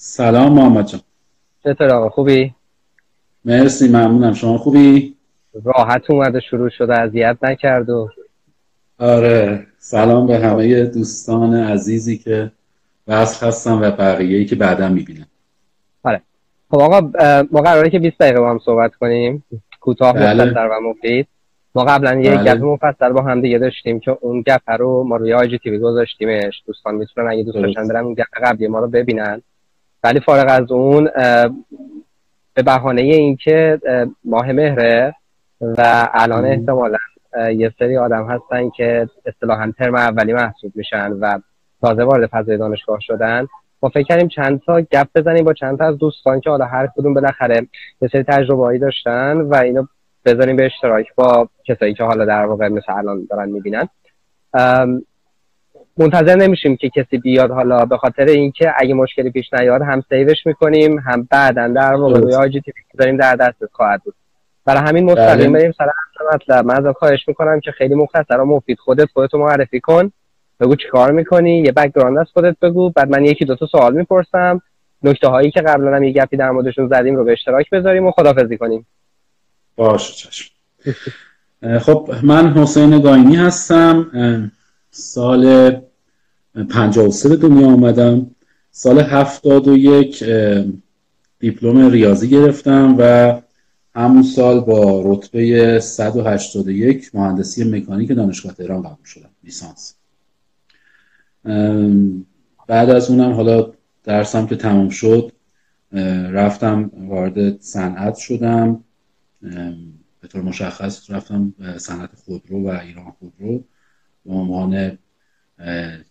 سلام 0.00 0.52
محمد 0.52 0.86
جان. 0.86 1.00
چطور 1.64 1.90
آقا؟ 1.90 2.08
خوبی؟ 2.08 2.54
مرسی 3.44 3.88
ممنونم. 3.88 4.34
شما 4.34 4.58
خوبی؟ 4.58 5.14
راحت 5.64 6.10
اومده 6.10 6.40
شروع 6.40 6.68
شده 6.68 7.00
اذیت 7.00 7.36
نکرد 7.42 7.90
و 7.90 8.08
آره 8.98 9.66
سلام 9.78 10.26
به 10.26 10.38
همه 10.38 10.84
دوستان 10.84 11.54
عزیزی 11.54 12.18
که 12.18 12.52
وصل 13.08 13.46
هستن 13.46 13.72
و 13.72 13.90
بقیه 13.90 14.38
ای 14.38 14.44
که 14.44 14.56
بعدا 14.56 14.88
می‌بینن. 14.88 15.26
آره. 16.02 16.22
خب 16.70 16.78
آقا 16.80 17.00
ما 17.52 17.60
قراره 17.60 17.90
که 17.90 17.98
20 17.98 18.18
دقیقه 18.20 18.40
با 18.40 18.50
هم 18.50 18.60
صحبت 18.64 18.94
کنیم. 18.94 19.44
کوتاه 19.80 20.12
بله. 20.12 20.44
مختصر 20.44 20.68
و 20.68 20.80
مفید. 20.80 21.28
ما 21.74 21.84
قبلا 21.84 22.10
بله. 22.10 22.44
گپ 22.44 22.64
مفصل 22.64 23.12
با 23.12 23.22
هم 23.22 23.40
دیگه 23.40 23.58
داشتیم 23.58 24.00
که 24.00 24.18
اون 24.20 24.40
گپ 24.46 24.70
رو 24.70 25.04
ما 25.04 25.16
روی 25.16 25.32
آی 25.32 25.58
جی 25.58 25.78
گذاشتیمش. 25.78 26.62
دوستان 26.66 26.94
می‌تونن 26.94 27.28
اگه 27.30 27.42
دوست 27.42 27.58
داشتن 27.58 27.88
برن 27.88 28.04
اون 28.04 28.14
گپ 28.14 28.26
قبلی 28.42 28.68
ما 28.68 28.78
رو 28.78 28.88
ببینن. 28.88 29.42
ولی 30.04 30.20
فارغ 30.20 30.46
از 30.48 30.72
اون 30.72 31.04
به 32.54 32.62
بهانه 32.62 33.02
اینکه 33.02 33.80
اه، 33.86 34.06
ماه 34.24 34.52
مهره 34.52 35.14
و 35.60 36.08
الان. 36.14 36.44
احتمالا 36.44 36.98
یه 37.56 37.72
سری 37.78 37.96
آدم 37.96 38.26
هستن 38.30 38.70
که 38.70 39.08
اصطلاحا 39.26 39.72
ترم 39.78 39.94
اولی 39.94 40.32
محسوب 40.32 40.72
میشن 40.74 41.12
و 41.12 41.38
تازه 41.80 42.04
وارد 42.04 42.26
فضای 42.26 42.56
دانشگاه 42.56 42.98
شدن 43.00 43.46
ما 43.82 43.88
فکر 43.88 44.02
کردیم 44.02 44.28
چند 44.28 44.60
تا 44.66 44.80
گپ 44.80 45.06
بزنیم 45.14 45.44
با 45.44 45.52
چند 45.52 45.78
تا 45.78 45.84
از 45.84 45.98
دوستان 45.98 46.40
که 46.40 46.50
حالا 46.50 46.64
هر 46.64 46.88
کدوم 46.96 47.14
بالاخره 47.14 47.66
یه 48.02 48.08
سری 48.12 48.22
تجربه‌ای 48.22 48.78
داشتن 48.78 49.36
و 49.36 49.54
اینو 49.54 49.86
بذاریم 50.24 50.56
به 50.56 50.66
اشتراک 50.66 51.14
با 51.14 51.48
کسایی 51.64 51.94
که 51.94 52.04
حالا 52.04 52.24
در 52.24 52.46
واقع 52.46 52.68
مثل 52.68 52.92
الان 52.92 53.26
دارن 53.30 53.48
می‌بینن 53.48 53.88
منتظر 55.98 56.36
نمیشیم 56.36 56.76
که 56.76 56.90
کسی 56.90 57.18
بیاد 57.18 57.50
حالا 57.50 57.84
به 57.84 57.96
خاطر 57.96 58.24
اینکه 58.24 58.72
اگه 58.76 58.94
مشکلی 58.94 59.30
پیش 59.30 59.52
نیاد 59.52 59.82
هم 59.82 60.02
save 60.08 60.33
ش 60.33 60.46
می‌کنیم 60.46 60.98
هم 60.98 61.28
بعدا 61.30 61.68
در 61.68 61.94
واقع. 61.94 62.20
روی 62.20 62.34
IG 62.34 62.62
داریم 62.98 63.16
در 63.16 63.36
دست 63.36 63.56
خواهد 63.72 64.02
بود. 64.04 64.14
برای 64.64 64.82
همین 64.88 65.04
مستقیم 65.04 65.52
بله. 65.52 65.60
بریم 65.60 65.72
سر 65.78 65.86
مطلب. 66.34 66.64
من 66.64 66.86
ازت 66.86 66.98
خواهش 66.98 67.28
می‌کنم 67.28 67.60
که 67.60 67.70
خیلی 67.72 67.94
مختصر 67.94 68.40
و 68.40 68.44
مفید 68.44 68.78
خودت 68.78 69.08
خودتو 69.14 69.38
معرفی 69.38 69.80
کن. 69.80 70.12
بگو 70.60 70.76
چی 70.76 70.88
کار 70.88 71.12
می‌کنی. 71.12 71.58
یه 71.58 71.72
background 71.72 72.18
از 72.18 72.26
خودت 72.32 72.56
بگو. 72.62 72.90
بعد 72.90 73.10
من 73.10 73.24
یکی 73.24 73.44
دوتا 73.44 73.66
سوال 73.66 73.94
می‌پرسم. 73.94 74.62
نکته 75.02 75.28
هایی 75.28 75.50
که 75.50 75.60
قبلا 75.60 75.96
هم 75.96 76.02
یه 76.02 76.12
گپی 76.12 76.36
در 76.36 76.50
موردشون 76.50 76.88
زدیم 76.88 77.16
رو 77.16 77.24
به 77.24 77.32
اشتراک 77.32 77.70
بذاریم 77.70 78.06
و 78.06 78.10
خداحافظی 78.10 78.58
کنیم. 78.58 78.86
باشه 79.76 80.14
چشم. 80.14 80.50
خب 81.78 82.10
من 82.22 82.52
حسین 82.52 83.00
گاینی 83.00 83.36
هستم. 83.36 84.06
سال 84.90 85.70
53 86.64 87.28
به 87.28 87.36
دنیا 87.36 87.66
آمدم. 87.66 88.30
سال 88.70 89.00
71 89.00 90.22
اه، 90.22 90.64
دیپلم 91.38 91.90
ریاضی 91.90 92.28
گرفتم 92.28 92.96
و 92.98 93.42
همون 93.94 94.22
سال 94.22 94.60
با 94.60 95.02
رتبه 95.04 95.80
181 95.80 97.14
مهندسی 97.14 97.64
مکانیک 97.64 98.12
دانشگاه 98.12 98.52
تهران 98.52 98.82
قبول 98.82 99.04
شدم 99.04 99.30
لیسانس. 99.44 99.94
بعد 102.66 102.90
از 102.90 103.10
اونم 103.10 103.32
حالا 103.32 103.72
درسم 104.04 104.46
که 104.46 104.56
تمام 104.56 104.88
شد 104.88 105.32
رفتم 106.32 106.90
وارد 106.94 107.60
صنعت 107.60 108.16
شدم. 108.16 108.84
به 110.20 110.28
طور 110.28 110.42
مشخص 110.42 111.10
رفتم 111.10 111.54
صنعت 111.76 112.10
خودرو 112.24 112.66
و 112.66 112.68
ایران 112.68 113.12
خودرو. 113.18 113.64
به 114.26 114.32
عنوان 114.32 114.98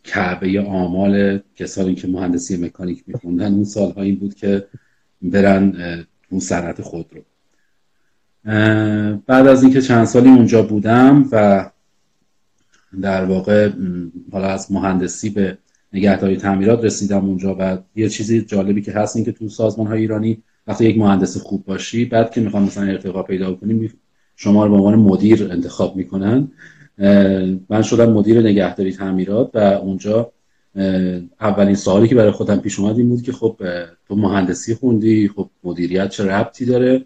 کعبه 0.03 0.61
آمال 0.61 1.39
کسانی 1.55 1.95
که 1.95 2.07
مهندسی 2.07 2.57
مکانیک 2.57 3.03
میخوندن. 3.07 3.53
اون 3.53 3.63
سالها 3.63 4.01
این 4.01 4.15
بود 4.15 4.35
که 4.35 4.67
برن 5.21 5.73
اون 6.29 6.39
صنعت 6.39 6.81
خودرو 6.81 7.21
اه، 8.45 9.11
بعد 9.13 9.47
از 9.47 9.63
اینکه 9.63 9.81
چند 9.81 10.05
سالی 10.05 10.29
اونجا 10.29 10.61
بودم 10.61 11.25
و 11.31 11.69
در 13.01 13.25
واقع 13.25 13.71
حالا 14.31 14.47
از 14.47 14.71
مهندسی 14.71 15.29
به 15.29 15.57
نگهداری 15.93 16.37
تعمیرات 16.37 16.83
رسیدم 16.83 17.25
اونجا 17.25 17.55
و 17.59 17.77
یه 17.95 18.09
چیزی 18.09 18.41
جالبی 18.41 18.81
که 18.81 18.91
هست 18.91 19.15
این 19.15 19.25
که 19.25 19.31
تو 19.31 19.49
سازمان 19.49 19.87
های 19.87 19.99
ایرانی 19.99 20.43
وقتی 20.67 20.85
یک 20.85 20.97
مهندس 20.97 21.37
خوب 21.37 21.65
باشی 21.65 22.05
بعد 22.05 22.31
که 22.31 22.41
می‌خوان 22.41 22.63
مثلا 22.63 22.83
ارتقا 22.83 23.23
پیدا 23.23 23.53
کنی 23.53 23.91
شما 24.35 24.65
رو 24.65 24.71
به 24.71 24.77
عنوان 24.77 24.95
مدیر 24.95 25.51
انتخاب 25.51 25.95
می‌کنن. 25.95 26.51
من 27.69 27.81
شدم 27.81 28.11
مدیر 28.11 28.41
نگهداری 28.41 28.93
تعمیرات 28.93 29.51
و 29.53 29.57
اونجا 29.57 30.31
اولین 31.41 31.75
سوالی 31.75 32.07
که 32.07 32.15
برای 32.15 32.31
خودم 32.31 32.59
پیش 32.59 32.79
اومد 32.79 32.97
این 32.97 33.09
بود 33.09 33.21
که 33.21 33.31
خب 33.31 33.61
تو 34.07 34.15
مهندسی 34.15 34.75
خوندی 34.75 35.27
خب 35.35 35.49
مدیریت 35.63 36.09
چه 36.09 36.25
ربطی 36.25 36.65
داره؟ 36.65 37.05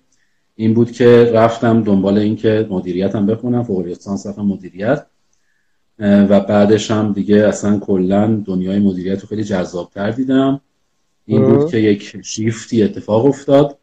این 0.56 0.74
بود 0.74 0.92
که 0.92 1.32
رفتم 1.34 1.84
دنبال 1.84 2.18
این 2.18 2.36
که 2.36 2.68
مدیریتم 2.70 3.26
بخونم 3.26 3.64
فوق 3.64 3.86
لیسانس 3.86 4.28
رفتم 4.28 4.42
مدیریت. 4.42 5.06
و 6.00 6.40
بعدش 6.40 6.92
هم 6.92 7.14
دیگه 7.14 7.36
اصلا 7.36 7.80
کلا 7.80 8.44
دنیای 8.46 8.80
مدیریت 8.80 9.22
رو 9.22 9.28
خیلی 9.28 9.44
جذابتر 9.44 10.12
دیدم. 10.12 10.62
این. 11.26 11.46
بود 11.46 11.72
که 11.72 11.78
یک 11.78 12.22
شیفتی 12.24 12.84
اتفاق 12.84 13.26
افتاد. 13.26 13.78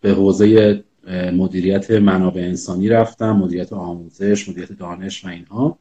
به 0.00 0.10
حوزه 0.12 0.84
مدیریت 1.32 1.90
منابع 1.90 2.40
انسانی 2.40 2.88
رفتم 2.88 3.32
مدیریت 3.32 3.72
آموزش 3.72 4.48
مدیریت 4.48 4.72
دانش 4.72 5.24
و 5.24 5.28
اینها. 5.28 5.78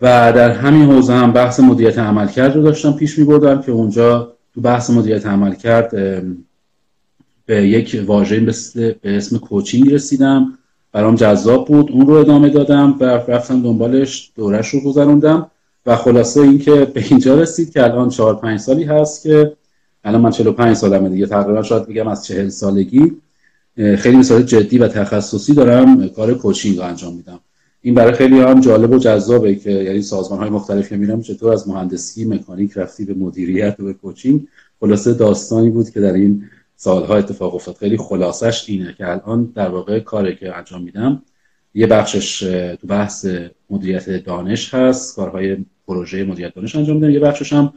و 0.00 0.32
در 0.32 0.50
همین 0.50 0.82
حوزه 0.82 1.12
هم 1.12 1.32
بحث 1.32 1.60
مدیریت 1.60 1.98
عملکرد 1.98 2.56
رو 2.56 2.62
داشتم 2.62 2.92
پیش 2.92 3.18
می 3.18 3.24
بردم 3.24 3.62
که 3.62 3.72
اونجا 3.72 4.32
تو 4.54 4.60
بحث 4.60 4.90
مدیریت 4.90 5.26
عملکرد 5.26 5.94
ام، 5.94 6.44
به 7.46 7.68
یک 7.68 8.02
واژه 8.06 8.40
به 8.74 9.16
اسم 9.16 9.38
کوچینگ 9.38 9.92
رسیدم. 9.92 10.58
برام 10.92 11.14
جذاب 11.14 11.66
بود. 11.66 11.90
اون 11.92 12.06
رو 12.06 12.14
ادامه 12.14 12.48
دادم 12.48 12.96
و 13.00 13.04
رفتم 13.04 13.62
دنبالش 13.62 14.32
دورش 14.36 14.68
رو 14.68 14.80
گذروندم. 14.80 15.50
و 15.86 15.96
خلاصه 15.96 16.40
اینکه 16.40 16.84
به 16.84 17.04
اینجا 17.10 17.40
رسید 17.40 17.72
که 17.72 17.84
الان 17.84 18.08
چهار 18.08 18.36
پنج 18.36 18.60
سالی 18.60 18.84
هست 18.84 19.22
که 19.22 19.56
الان 20.04 20.20
من 20.20 20.30
45 20.30 20.76
سالمه 20.76 21.08
دیگه. 21.08 21.26
تقریبا 21.26 21.62
شاید 21.62 21.86
بگم 21.86 22.08
از 22.08 22.26
چهل 22.26 22.48
سالگی. 22.48 23.12
خیلی 23.98 24.22
صورت 24.22 24.46
جدی 24.46 24.78
و 24.78 24.88
تخصصی 24.88 25.54
دارم 25.54 26.08
کار 26.08 26.34
کوچینگ 26.34 26.76
رو 26.76 26.82
انجام 26.82 27.14
میدم. 27.14 27.40
این 27.82 27.94
برای 27.94 28.12
خیلی 28.12 28.40
هم 28.40 28.60
جالب 28.60 28.92
و 28.92 28.98
جذابه 28.98 29.54
که 29.54 29.70
یعنی 29.70 30.02
سازمان 30.02 30.40
های 30.40 30.50
مختلف 30.50 30.88
که 30.88 30.96
میرم 30.96 31.22
چطور 31.22 31.52
از 31.52 31.68
مهندسی 31.68 32.24
مکانیک 32.24 32.72
رفتی 32.76 33.04
به 33.04 33.14
مدیریت 33.14 33.76
و 33.78 33.84
به 33.84 33.92
کوچینگ. 33.92 34.46
خلاصه 34.80 35.14
داستانی 35.14 35.70
بود 35.70 35.90
که 35.90 36.00
در 36.00 36.12
این 36.12 36.44
سالها 36.76 37.16
اتفاق 37.16 37.54
افتاد. 37.54 37.76
خیلی 37.76 37.96
خلاصش 37.96 38.64
اینه 38.68 38.94
که 38.98 39.08
الان 39.08 39.52
در 39.54 39.68
واقع 39.68 40.00
کاری 40.00 40.36
که 40.36 40.56
انجام 40.56 40.82
میدم 40.82 41.22
یه 41.74 41.86
بخشش 41.86 42.38
تو 42.80 42.86
بحث 42.86 43.26
مدیریت 43.70 44.10
دانش 44.10 44.74
هست 44.74 45.16
کارهای 45.16 45.56
پروژه 45.86 46.24
مدیریت 46.24 46.54
دانش 46.54 46.76
انجام 46.76 46.96
میدم. 46.96 47.10
یه 47.10 47.20
بخشش 47.20 47.52
هم 47.52 47.72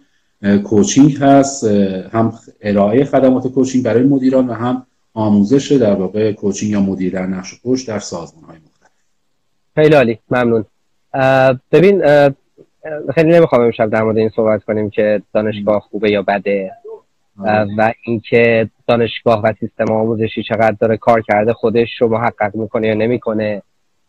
کوچینگ 0.63 1.17
هست 1.17 1.63
هم 2.11 2.33
ارائه 2.61 3.05
خدمات 3.05 3.47
کوچینگ 3.47 3.83
برای 3.83 4.03
مدیران 4.03 4.47
و 4.47 4.53
هم 4.53 4.85
آموزش 5.13 5.71
در 5.71 5.93
واقع 5.93 6.31
کوچینگ 6.31 6.71
یا 6.71 6.81
مدیر 6.81 7.13
در 7.13 7.25
نقش 7.25 7.61
پشت 7.65 7.87
در 7.87 7.99
سازمان 7.99 8.43
های 8.43 8.57
مختلف. 8.57 8.91
خیلی 9.75 9.95
عالی 9.95 10.19
ممنون. 10.31 10.65
اه، 11.13 11.59
ببین 11.71 12.05
اه، 12.05 12.29
خیلی 13.15 13.29
نمی‌خوام 13.29 13.61
امشب 13.61 13.89
در 13.89 14.03
مورد 14.03 14.17
این 14.17 14.29
صحبت 14.35 14.63
کنیم 14.63 14.89
که 14.89 15.21
دانشگاه 15.33 15.79
خوبه 15.79 16.11
یا 16.11 16.21
بده. 16.21 16.71
اه، 17.45 17.67
و 17.77 17.93
اینکه 18.03 18.69
دانشگاه 18.87 19.41
و 19.41 19.53
سیستم 19.59 19.91
آموزشی 19.91 20.43
چقدر 20.43 20.75
داره 20.79 20.97
کار 20.97 21.21
کرده 21.21 21.53
خودش 21.53 22.01
رو 22.01 22.07
محقق 22.07 22.55
می‌کنه 22.55 22.87
یا 22.87 22.93
نمی‌کنه. 22.93 23.61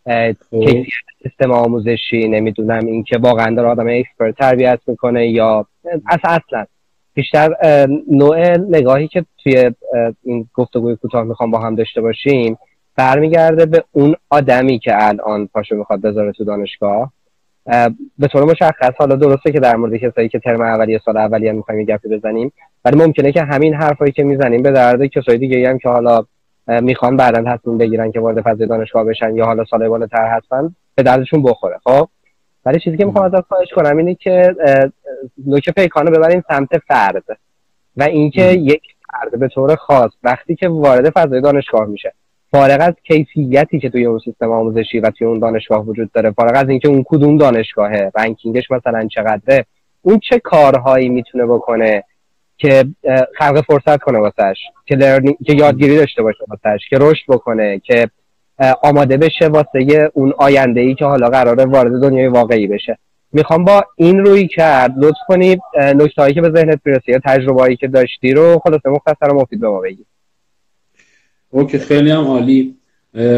اه، 0.06 0.32
کیفیت 0.50 0.84
سیستم 1.22 1.52
آموزشی 1.52 2.28
نمی‌دونم 2.28 2.86
اینکه 2.86 3.18
واقعا 3.18 3.54
داره 3.54 3.68
آدم 3.68 3.86
اکسپرت 3.88 4.36
تربیت 4.36 4.80
می‌کنه 4.86 5.28
یا 5.28 5.66
اصلا 6.06 6.38
بیشتر 7.14 7.48
نوع 8.10 8.58
نگاهی 8.58 9.08
که 9.08 9.24
توی 9.42 9.70
این 10.22 10.48
گفتگوی 10.54 10.96
کوتاه 10.96 11.24
می‌خوام 11.24 11.50
با 11.50 11.58
هم 11.58 11.74
داشته 11.74 12.00
باشیم 12.00 12.58
برمیگرده 12.96 13.66
به 13.66 13.84
اون 13.92 14.16
آدمی 14.30 14.78
که 14.78 15.06
الان 15.06 15.46
پاشو 15.46 15.76
می‌خواد 15.76 16.00
بذاره 16.00 16.32
تو 16.32 16.44
دانشگاه. 16.44 17.12
اه، 17.66 17.90
به 18.18 18.28
طور 18.28 18.44
مشخص 18.44 18.92
حالا 18.98 19.16
درسته 19.16 19.52
که 19.52 19.60
در 19.60 19.76
مورد 19.76 19.96
کسایی 19.96 20.28
که 20.28 20.38
ترم 20.38 20.60
اولیه 20.60 21.00
سال 21.04 21.16
اولیه 21.16 21.52
می‌خوایم 21.52 21.80
یه 21.80 21.86
گپی 21.86 22.08
بزنیم 22.08 22.52
ولی 22.84 23.04
ممکنه 23.04 23.32
که 23.32 23.42
همین 23.42 23.74
حرفایی 23.74 24.12
که 24.12 24.24
می‌زنیم 24.24 24.62
به 24.62 24.70
درد 24.70 25.06
کسای 25.06 25.38
دیگه 25.38 25.68
هم 25.68 25.78
که 25.78 25.88
حالا 25.88 26.24
می‌خوان 26.66 27.16
بعدا 27.16 27.56
تصمیم 27.56 27.78
بگیرن 27.78 28.12
که 28.12 28.20
وارد 28.20 28.40
فضای 28.40 28.66
دانشگاه 28.66 29.04
بشن 29.04 29.36
یا 29.36 29.44
حالا 29.44 29.64
سال 29.64 29.88
بالاتر 29.88 30.26
هستن 30.26 30.74
به 30.94 31.02
دردشون 31.02 31.42
بخوره. 31.42 31.78
خب؟ 31.84 32.08
ولی 32.66 32.80
چیزی 32.80 32.96
که 32.96 33.04
می‌خوام 33.04 33.24
ازت 33.24 33.46
خواهش 33.48 33.68
کنم 33.76 33.96
اینه 33.96 34.14
که 34.14 34.54
نوک 35.46 35.70
پیکانو 35.70 36.10
ببریم 36.10 36.42
سمت 36.48 36.78
فرد 36.78 37.24
و 37.96 38.02
اینکه. 38.02 38.52
یک 38.52 38.82
فرد 39.12 39.38
به 39.40 39.48
طور 39.48 39.76
خاص 39.76 40.10
وقتی 40.22 40.56
که 40.56 40.68
وارد 40.68 41.10
فضای 41.10 41.40
دانشگاه 41.40 41.86
میشه 41.86 42.12
فارغ 42.50 42.78
از 42.80 42.94
کیفیتی 43.02 43.80
که 43.80 43.90
توی 43.90 44.06
اون 44.06 44.18
سیستم 44.18 44.52
آموزشی 44.52 45.00
و 45.00 45.10
توی 45.10 45.26
اون 45.26 45.38
دانشگاه 45.38 45.86
وجود 45.86 46.12
داره 46.12 46.30
فارغ 46.30 46.52
از 46.56 46.68
اینکه 46.68 46.88
اون 46.88 47.04
کدوم 47.06 47.36
دانشگاهه 47.36 48.10
رنکینگش 48.14 48.70
مثلا 48.70 49.06
چقدره 49.06 49.64
اون 50.02 50.18
چه 50.18 50.38
کارهایی 50.38 51.08
می‌تونه 51.08 51.46
بکنه 51.46 52.04
که 52.58 52.84
خلق 53.38 53.64
فرصت 53.66 54.00
کنه 54.00 54.18
واسش 54.18 54.56
که 54.86 54.96
که 55.46 55.52
یادگیری 55.52 55.96
داشته 55.96 56.22
باشه 56.22 56.44
واسش 56.48 56.88
که 56.90 56.98
رشد 57.00 57.24
بکنه 57.28 57.78
که 57.78 58.10
آماده 58.82 59.16
بشه 59.16 59.48
واسه 59.48 60.10
اون 60.14 60.32
آینده 60.38 60.80
ای 60.80 60.94
که 60.94 61.04
حالا 61.04 61.28
قراره 61.28 61.64
وارد 61.64 62.02
دنیای 62.02 62.28
واقعی 62.28 62.66
بشه. 62.66 62.98
می‌خوام 63.32 63.64
با 63.64 63.84
این 63.96 64.18
روی 64.18 64.48
کرد 64.48 64.94
لطف 64.98 65.18
کنید 65.28 65.60
نکته 65.76 66.22
هایی 66.22 66.34
که 66.34 66.40
به 66.40 66.50
ذهنت 66.50 66.80
می‌رسه 66.84 67.12
یا 67.12 67.20
تجربه 67.24 67.60
هایی 67.60 67.76
که 67.76 67.88
داشتی 67.88 68.32
رو 68.32 68.60
خلاصه 68.64 68.88
مختصر 68.88 69.28
و 69.32 69.40
مفید 69.40 69.60
به 69.60 69.68
ما 69.68 69.80
بگی. 69.80 70.04
اوکی 71.50 71.78
خیلی 71.78 72.10
هم 72.10 72.24
عالی. 72.24 72.76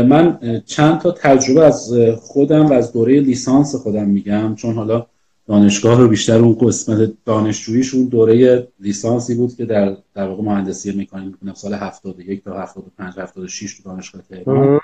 من 0.09 0.39
چند 0.67 1.01
تا 1.01 1.11
تجربه 1.11 1.65
از 1.65 1.95
خودم 2.19 2.67
و 2.67 2.73
از 2.73 2.93
دوره 2.93 3.21
لیسانس 3.21 3.75
خودم 3.75 4.09
میگم 4.09 4.55
چون 4.55 4.75
حالا 4.75 5.07
دانشگاه 5.49 6.01
رو 6.01 6.09
بیشتر 6.09 6.39
اون 6.39 6.59
قسمت 6.61 7.13
دانشجوییش 7.25 7.95
اون 7.95 8.05
دوره 8.05 8.67
لیسانسی 8.81 9.35
بود 9.35 9.57
که 9.57 9.65
در 9.65 9.97
در 10.15 10.29
واقع 10.29 10.43
مهندسی 10.43 11.01
مکانیک 11.01 11.35
سال 11.55 11.75
71 11.75 12.45
تا 12.45 12.61
75 12.61 13.19
76 13.19 13.77
تو 13.77 13.91
دانشگاه 13.91 14.23
تهران. 14.31 14.81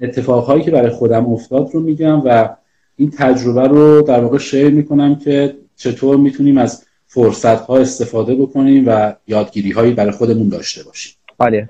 اتفاقهایی 0.00 0.62
که 0.62 0.70
برای 0.70 0.90
خودم 0.90 1.32
افتاد 1.32 1.68
رو 1.72 1.80
میگم 1.80 2.22
و 2.24 2.48
این 2.96 3.10
تجربه 3.10 3.68
رو 3.68 4.02
در 4.02 4.20
واقع 4.20 4.38
شیر 4.38 4.70
می‌کنم 4.70 5.14
که 5.14 5.56
چطور 5.76 6.16
می‌تونیم 6.16 6.58
از 6.58 6.84
فرصت 7.06 7.60
ها 7.60 7.78
استفاده 7.78 8.34
بکنیم 8.34 8.84
و 8.86 9.14
یادگیری 9.26 9.70
هایی 9.70 9.92
برای 9.92 10.10
خودمون 10.10 10.48
داشته 10.48 10.84
باشیم. 10.84 11.12
بله. 11.38 11.68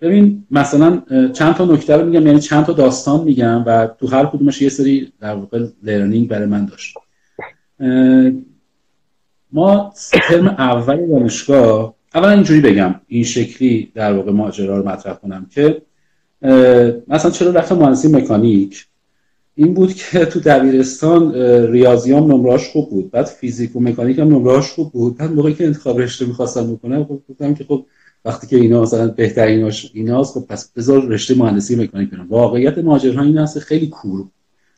ببین 0.00 0.46
مثلا 0.50 1.02
چند 1.32 1.54
تا 1.54 1.64
نکته 1.64 1.96
رو 1.96 2.06
میگم 2.06 2.26
یعنی 2.26 2.40
چند 2.40 2.64
تا 2.64 2.72
داستان 2.72 3.24
میگم 3.24 3.64
و 3.66 3.86
تو 3.86 4.06
هر 4.06 4.26
کدومش 4.26 4.62
یه 4.62 4.68
سری 4.68 5.12
در 5.20 5.34
واقع 5.34 5.66
لرنینگ 5.82 6.28
برای 6.28 6.46
من 6.46 6.66
داشت. 6.66 6.96
ما 9.52 9.92
ترم 10.12 10.46
اول 10.46 11.06
دانشگاه 11.06 11.94
اولا 12.14 12.30
اینجوری 12.30 12.60
بگم 12.60 12.94
این 13.06 13.24
شکلی 13.24 13.92
در 13.94 14.12
واقع 14.12 14.32
ماجرا 14.32 14.78
رو 14.78 14.88
مطرح 14.88 15.14
کنم 15.14 15.46
که 15.50 15.82
مثلا 17.08 17.30
چرا 17.30 17.50
رفتم 17.50 17.76
مهندسی 17.76 18.08
مکانیک؟ 18.08 18.86
این 19.54 19.74
بود 19.74 19.94
که 19.94 20.24
تو 20.32 20.40
دبیرستان 20.40 21.34
ریاضیام 21.72 22.32
نمراش 22.32 22.68
خوب 22.68 22.90
بود 22.90 23.10
بعد 23.10 23.26
فیزیک 23.26 23.76
و 23.76 23.80
مکانیک 23.80 24.18
هم 24.18 24.28
نمراش 24.28 24.70
خوب 24.70 24.92
بود. 24.92 25.16
بعد 25.16 25.32
موقعی 25.32 25.54
که 25.54 25.66
انتخاب 25.66 26.00
رشته 26.00 26.26
می‌خواستم 26.26 26.74
بکنم 26.74 27.04
خب 27.04 27.20
گفتم 27.30 27.54
که 27.54 27.64
خب 27.64 27.86
وقتی 28.24 28.46
که 28.46 28.56
اینا 28.56 28.82
مثلا 28.82 29.08
بهتریناش 29.08 29.90
ایناست 29.94 30.34
خب 30.34 30.46
پس 30.46 30.72
بذار 30.76 31.06
رشته 31.06 31.34
مهندسی 31.34 31.76
مکانیک 31.76 32.10
برم 32.10 32.26
واقعیت 32.28 32.78
ماجرا 32.78 33.22
این 33.22 33.38
هست 33.38 33.58
خیلی 33.58 33.86
کور 33.86 34.24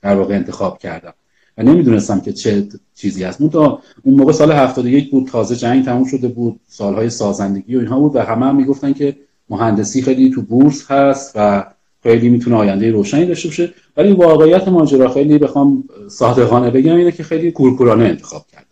در 0.02 0.16
واقع 0.16 0.34
انتخاب 0.34 0.78
کردم 0.78 1.14
و 1.58 1.62
نمی‌دونستم 1.62 2.20
که 2.20 2.32
چه 2.32 2.68
چیزی 2.94 3.24
هست. 3.24 3.40
اون 3.40 3.50
تا 3.50 3.82
اون 4.02 4.14
موقع 4.14 4.32
سال 4.32 4.52
71 4.52 5.10
بود 5.10 5.26
تازه 5.26 5.56
جنگ 5.56 5.84
تموم 5.84 6.04
شده 6.04 6.28
بود 6.28 6.60
سالهای 6.66 7.10
سازندگی 7.10 7.76
و 7.76 7.78
اینها 7.78 8.00
بود 8.00 8.16
و 8.16 8.20
همه 8.20 8.46
هم 8.46 8.56
می‌گفتن 8.56 8.92
که 8.92 9.16
مهندسی 9.50 10.02
خیلی 10.02 10.30
تو 10.30 10.42
بورس 10.42 10.90
هست 10.90 11.32
و 11.34 11.66
خیلی 12.02 12.28
می‌تونه 12.28 12.56
آینده 12.56 12.90
روشنی 12.90 13.26
داشته 13.26 13.48
باشه. 13.48 13.74
ولی 13.96 14.12
واقعیت 14.12 14.68
ماجرا 14.68 15.08
خیلی 15.08 15.38
بخوام 15.38 15.84
صادقانه 16.08 16.70
بگم 16.70 16.96
اینه 16.96 17.12
که 17.12 17.22
خیلی 17.22 17.52
کورکورانه 17.52 18.04
انتخاب 18.04 18.46
کردم. 18.46 18.64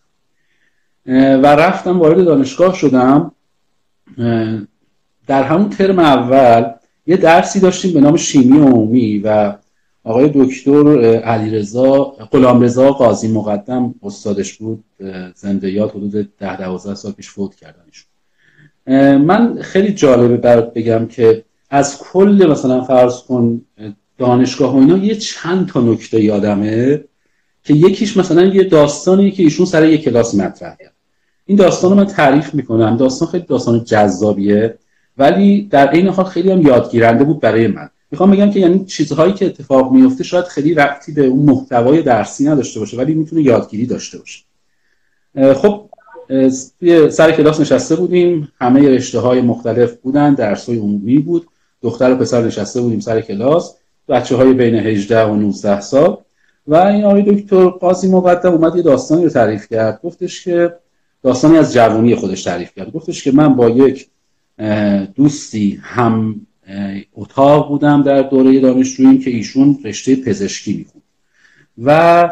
و 1.42 1.46
رفتم 1.46 2.00
وارد 2.00 2.24
دانشگاه 2.24 2.74
شدم. 2.74 3.32
در 5.26 5.42
همون 5.42 5.68
ترم 5.68 5.98
اول 5.98 6.70
یه 7.06 7.16
درسی 7.16 7.60
داشتیم 7.60 7.92
به 7.92 8.00
نام 8.00 8.16
شیمی 8.16 8.58
عمومی 8.58 9.18
و 9.18 9.54
آقای 10.04 10.30
دکتر 10.34 11.04
علیرضا 11.20 12.04
غلامرضا 12.04 12.92
قاضی 12.92 13.28
مقدم 13.28 13.94
استادش 14.02 14.54
بود. 14.54 14.84
زنده 15.34 15.70
یاد 15.70 15.90
حدود 15.90 16.36
ده 16.38 16.56
دوازده 16.56 16.94
سال 16.94 17.12
پیش 17.12 17.30
فوت 17.30 17.54
کردنش. 17.54 18.05
من 18.86 19.62
خیلی 19.62 19.92
جالبه 19.92 20.36
برات 20.36 20.74
بگم 20.74 21.06
که 21.06 21.44
از 21.70 21.98
کل 21.98 22.46
مثلا 22.50 22.84
فرض 22.84 23.22
کن 23.22 23.62
دانشگاه 24.18 24.74
و 24.74 24.78
اینا 24.78 24.96
یه 24.98 25.14
چند 25.14 25.68
تا 25.68 25.80
نکته 25.80 26.22
یادمه 26.22 27.04
که 27.64 27.74
یکیش 27.74 28.16
مثلا 28.16 28.44
یه 28.44 28.64
داستانی 28.64 29.30
که 29.30 29.42
ایشون 29.42 29.66
سر 29.66 29.88
یه 29.88 29.98
کلاس 29.98 30.34
مطرح 30.34 30.76
کرد 30.76 30.92
این 31.46 31.58
داستان 31.58 31.90
رو 31.90 31.96
من 31.96 32.06
تعریف 32.06 32.54
می‌کنم. 32.54 32.96
داستان 32.96 33.28
خیلی 33.28 33.44
داستان 33.48 33.84
جذابیه 33.84 34.78
ولی 35.18 35.62
در 35.62 35.90
این 35.90 36.08
حال 36.08 36.24
خیلی 36.24 36.50
هم 36.50 36.62
یادگیرنده 36.62 37.24
بود 37.24 37.40
برای 37.40 37.66
من. 37.66 37.90
می‌خوام 38.10 38.30
بگم 38.30 38.50
که 38.50 38.60
یعنی 38.60 38.84
چیزهایی 38.84 39.32
که 39.32 39.46
اتفاق 39.46 39.92
میفته 39.92 40.24
شاید 40.24 40.44
خیلی 40.44 40.74
ربطی 40.74 41.12
به 41.12 41.26
اون 41.26 41.50
محتوای 41.50 42.02
درسی 42.02 42.44
نداشته 42.44 42.80
باشه 42.80 42.96
ولی 42.96 43.14
می‌تونه 43.14 43.42
یادگیری 43.42 43.86
داشته 43.86 44.18
باشه. 44.18 44.42
خب 45.54 45.88
سر 47.10 47.32
کلاس 47.32 47.60
نشسته 47.60 47.96
بودیم. 47.96 48.52
همه 48.60 48.88
رشته 48.88 49.18
های 49.18 49.40
مختلف 49.40 49.96
بودن. 49.96 50.34
درس 50.34 50.68
های 50.68 50.78
عمومی 50.78 51.18
بود. 51.18 51.46
دختر 51.82 52.12
و 52.12 52.16
پسر 52.16 52.44
نشسته 52.44 52.80
بودیم 52.80 53.00
سر 53.00 53.20
کلاس. 53.20 53.74
بچه 54.08 54.36
های 54.36 54.52
بین 54.52 54.74
18 54.74 55.24
و 55.24 55.36
19 55.36 55.80
سال. 55.80 56.16
و 56.66 56.74
این 56.74 57.04
آقای 57.04 57.22
دکتر 57.22 57.68
قاسم 57.68 58.08
مقدم 58.08 58.52
اومد 58.52 58.76
یه 58.76 58.82
داستانی 58.82 59.24
رو 59.24 59.30
تعریف 59.30 59.68
کرد. 59.68 60.00
گفتش 60.02 60.44
که 60.44 60.74
داستانی 61.22 61.58
از 61.58 61.72
جوانی 61.72 62.14
خودش 62.14 62.42
تعریف 62.42 62.74
کرد. 62.76 62.92
گفتش 62.92 63.24
که 63.24 63.32
من 63.32 63.54
با 63.54 63.70
یک 63.70 64.08
دوستی 65.14 65.80
هم 65.82 66.40
اتاق 67.14 67.68
بودم 67.68 68.02
در 68.02 68.22
دوره 68.22 68.60
دانشجویی 68.60 69.18
که 69.18 69.30
ایشون 69.30 69.78
رشته 69.84 70.16
پزشکی 70.16 70.76
می‌خوند. 70.76 71.02
و 71.84 72.30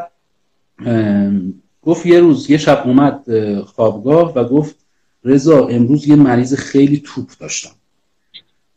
گفت 1.85 2.07
یه 2.07 2.21
روز 2.21 2.51
یه 2.51 2.57
شب 2.57 2.83
اومد 2.87 3.25
خوابگاه 3.61 4.33
و 4.35 4.45
گفت 4.45 4.77
رضا 5.25 5.67
امروز 5.67 6.09
یه 6.09 6.17
مریض 6.17 6.55
خیلی 6.55 7.03
توپ 7.05 7.31
داشتم. 7.41 7.71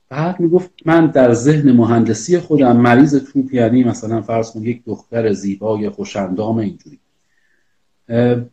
بعد 0.09 0.39
می‌گفت 0.39 0.69
من 0.85 1.07
در 1.07 1.33
ذهن 1.33 1.71
مهندسی 1.71 2.39
خودم 2.39 2.77
مریض 2.77 3.15
توپ 3.15 3.53
یعنی 3.53 3.83
مثلا 3.83 4.21
فرض 4.21 4.51
کن 4.51 4.61
یک 4.61 4.81
دختر 4.85 5.33
زیبای 5.33 5.89
خوشندام 5.89 6.57
اینجوری. 6.57 6.99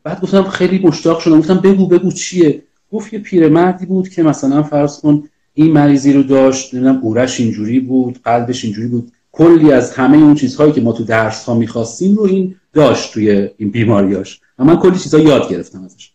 بعد 0.02 0.20
گفتم 0.22 0.42
خیلی 0.42 0.78
مشتاق 0.78 1.18
شدم. 1.18 1.38
گفتم 1.38 1.58
بگو 1.58 1.86
بگو 1.86 2.12
چیه؟ 2.12 2.62
گفت 2.92 3.12
یه 3.12 3.18
پیرمردی 3.18 3.86
بود 3.86 4.08
که 4.08 4.22
مثلا 4.22 4.62
فرض 4.62 5.00
کن 5.00 5.28
این 5.54 5.72
مریضی 5.72 6.12
رو 6.12 6.22
داشت 6.22 6.74
نمی‌دونم 6.74 7.00
اورش 7.02 7.40
اینجوری 7.40 7.80
بود 7.80 8.20
قلبش 8.24 8.64
اینجوری 8.64 8.88
بود. 8.88 9.12
کلی 9.34 9.72
از 9.72 9.92
همه 9.92 10.16
اون 10.16 10.34
چیزهایی 10.34 10.72
که 10.72 10.80
ما 10.80 10.92
تو 10.92 11.04
درس 11.04 11.44
ها 11.44 11.54
می‌خواستیم 11.54 12.14
رو 12.14 12.22
این 12.22 12.56
داشت 12.72 13.12
توی 13.12 13.48
این 13.56 13.70
بیماریاش 13.70 14.40
و 14.58 14.64
من 14.64 14.76
کلی 14.76 14.98
چیزها 14.98 15.20
یاد 15.20 15.48
گرفتم 15.48 15.84
ازش. 15.84 16.10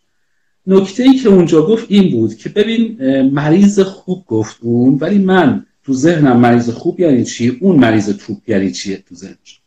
نکته 0.66 1.02
ای 1.02 1.14
که 1.14 1.28
اونجا 1.28 1.66
گفت 1.66 1.84
این 1.88 2.10
بود 2.10 2.34
که 2.34 2.48
ببین 2.48 2.96
مریض 3.22 3.80
خوب 3.80 4.24
گفت 4.26 4.56
اون 4.60 4.98
ولی 5.00 5.18
من 5.18 5.66
تو 5.84 5.92
ذهنم 5.92 6.40
مریض 6.40 6.70
خوب 6.70 7.00
یعنی 7.00 7.24
چی؟ 7.24 7.58
اون 7.60 7.76
مریض 7.76 8.08
توپ 8.10 8.38
یعنی 8.46 8.72
چیه 8.72 9.02
تو 9.08 9.14
ذهنش؟ 9.14 9.60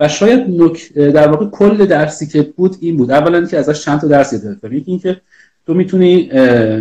و 0.00 0.08
شاید 0.08 0.40
نک... 0.48 0.92
در 0.92 1.28
واقع 1.28 1.46
کل 1.46 1.86
درسی 1.86 2.26
که 2.26 2.42
بود 2.42 2.76
این 2.80 2.96
بود. 2.96 3.10
اولا 3.10 3.46
که 3.46 3.58
ازش 3.58 3.84
چند 3.84 4.00
تا 4.00 4.06
درس 4.06 4.32
یاد 4.32 4.72
یکی 4.72 4.90
اینکه 4.90 5.20
تو 5.66 5.74
می‌تونی 5.74 6.26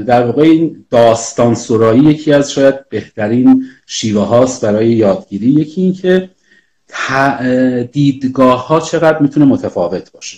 در 0.04 0.26
واقع 0.26 0.42
این 0.42 0.86
داستان 0.90 1.56
سرایی 1.56 2.04
یکی 2.04 2.34
از 2.34 2.52
شاید 2.52 2.90
بهترین 2.90 3.66
شیوه 3.86 4.22
هاست 4.22 4.66
برای 4.66 4.90
یادگیری 4.92 5.48
یکی 5.48 5.82
اینکه 5.82 6.30
دیدگاه 7.92 8.68
ها 8.68 8.80
چقدر 8.80 9.20
می‌تونه 9.20 9.46
متفاوت 9.46 10.12
باشه. 10.12 10.38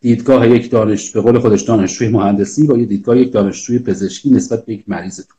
دیدگاه 0.00 0.48
یک 0.48 0.70
دانش 0.70 1.10
به 1.10 1.20
قول 1.20 1.38
خودش 1.38 1.62
دانشجوی 1.62 2.08
مهندسی 2.08 2.66
با 2.66 2.78
یه 2.78 2.84
دیدگاه 2.84 3.18
یک 3.18 3.32
دانشجوی 3.32 3.78
پزشکی 3.78 4.30
نسبت 4.30 4.64
به 4.64 4.72
یک 4.72 4.84
مریض 4.86 5.20
تو. 5.20 5.34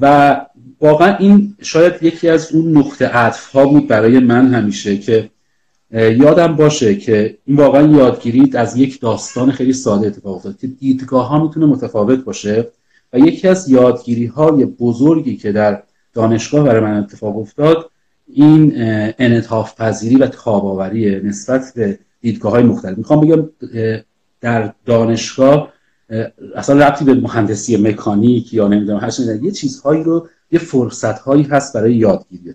و 0.00 0.46
واقعا 0.80 1.16
این 1.16 1.56
شاید 1.62 2.02
یکی 2.02 2.28
از 2.28 2.52
اون 2.52 2.76
نقطه 2.76 3.06
عطف 3.06 3.46
ها 3.46 3.66
بود 3.66 3.88
برای 3.88 4.18
من 4.18 4.54
همیشه 4.54 4.98
که 4.98 5.30
یادم 5.96 6.56
باشه 6.56 6.96
که 6.96 7.38
این 7.44 7.56
واقعا 7.56 7.96
یادگیری 7.96 8.50
از 8.54 8.76
یک 8.76 9.00
داستان 9.00 9.50
خیلی 9.50 9.72
ساده 9.72 10.06
اتفاق 10.06 10.36
افتاد 10.36 10.58
که 10.58 10.66
دیدگاه 10.66 11.28
ها 11.28 11.42
می‌تونه 11.44 11.66
متفاوت 11.66 12.24
باشه 12.24 12.68
و 13.12 13.18
یکی 13.18 13.48
از 13.48 13.68
یادگیری 13.68 14.26
های 14.26 14.64
بزرگی 14.64 15.36
که 15.36 15.52
در 15.52 15.82
دانشگاه 16.14 16.64
برای 16.64 16.80
من 16.80 16.98
اتفاق 16.98 17.38
افتاد 17.38 17.90
این 18.26 18.72
انعطاف 19.18 19.80
پذیری 19.80 20.16
و 20.16 20.26
تاباوری 20.26 21.20
نسبت 21.20 21.72
به 21.76 21.98
دیدگاه 22.20 22.52
های 22.52 22.62
مختلف. 22.62 22.98
می‌خوام 22.98 23.20
بگم 23.20 23.48
در 24.40 24.72
دانشگاه 24.86 25.72
اصلا 26.56 26.86
ربطی 26.86 27.04
به 27.04 27.14
مهندسی 27.14 27.76
مکانیک 27.76 28.54
یا 28.54 28.68
نمی‌دونم 28.68 28.98
هر 28.98 29.10
یه 29.42 29.50
چیزهایی 29.50 30.02
رو 30.02 30.28
یه 30.50 30.58
فرصت 30.58 31.18
هایی 31.18 31.42
هست 31.42 31.74
برای 31.74 31.94
یادگیری 31.94 32.54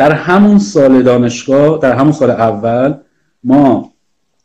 در 0.00 0.12
همون 0.12 0.58
سال 0.58 1.02
دانشگاه 1.02 1.78
در 1.78 1.92
همون 1.92 2.12
سال 2.12 2.30
اول 2.30 2.94
ما 3.44 3.92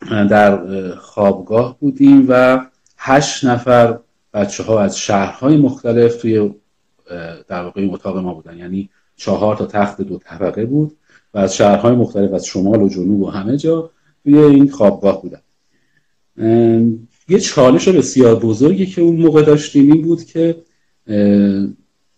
در 0.10 0.60
خوابگاه 0.96 1.80
بودیم 1.80 2.26
و 2.30 2.66
هشت 2.98 3.46
نفر 3.46 4.00
بچه 4.34 4.64
ها 4.64 4.82
از 4.82 5.00
شهرهای 5.00 5.58
مختلف 5.58 6.22
توی 6.22 6.54
در 7.48 7.64
واقع 7.64 7.82
این 7.82 7.94
اتاق 7.94 8.18
ما 8.18 8.34
بودن. 8.34 8.58
یعنی 8.58 8.90
چهار 9.16 9.56
تا 9.56 9.66
تخت 9.66 10.02
دو 10.02 10.18
طبقه 10.18 10.66
بود 10.66 10.98
و 11.34 11.38
از 11.38 11.56
شهرهای 11.56 11.96
مختلف 11.96 12.34
از 12.34 12.46
شمال 12.46 12.82
و 12.82 12.90
جنوب 12.90 13.22
و 13.22 13.30
همه 13.30 13.58
جا 13.58 13.90
توی 14.24 14.38
این 14.38 14.72
خوابگاه 14.72 15.22
بودن. 15.22 15.42
یه 17.30 17.40
چالش 17.40 17.88
بسیار 17.88 18.36
بزرگی 18.36 18.86
که 18.86 19.02
اون 19.02 19.16
موقع 19.16 19.42
داشتیم 19.42 19.92
این 19.92 20.02
بود 20.02 20.24
که 20.24 20.56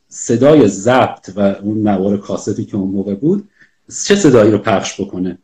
صدای 0.10 0.68
ضبط 0.68 1.30
و 1.36 1.56
اون 1.64 1.88
نوار 1.88 2.18
کاستی 2.18 2.66
که 2.66 2.78
اون 2.78 2.92
موقع 2.92 3.16
بود 3.16 3.50
چه 4.06 4.16
صدایی 4.16 4.52
رو 4.52 4.58
پخش 4.58 5.02
بکنه؟ 5.02 5.38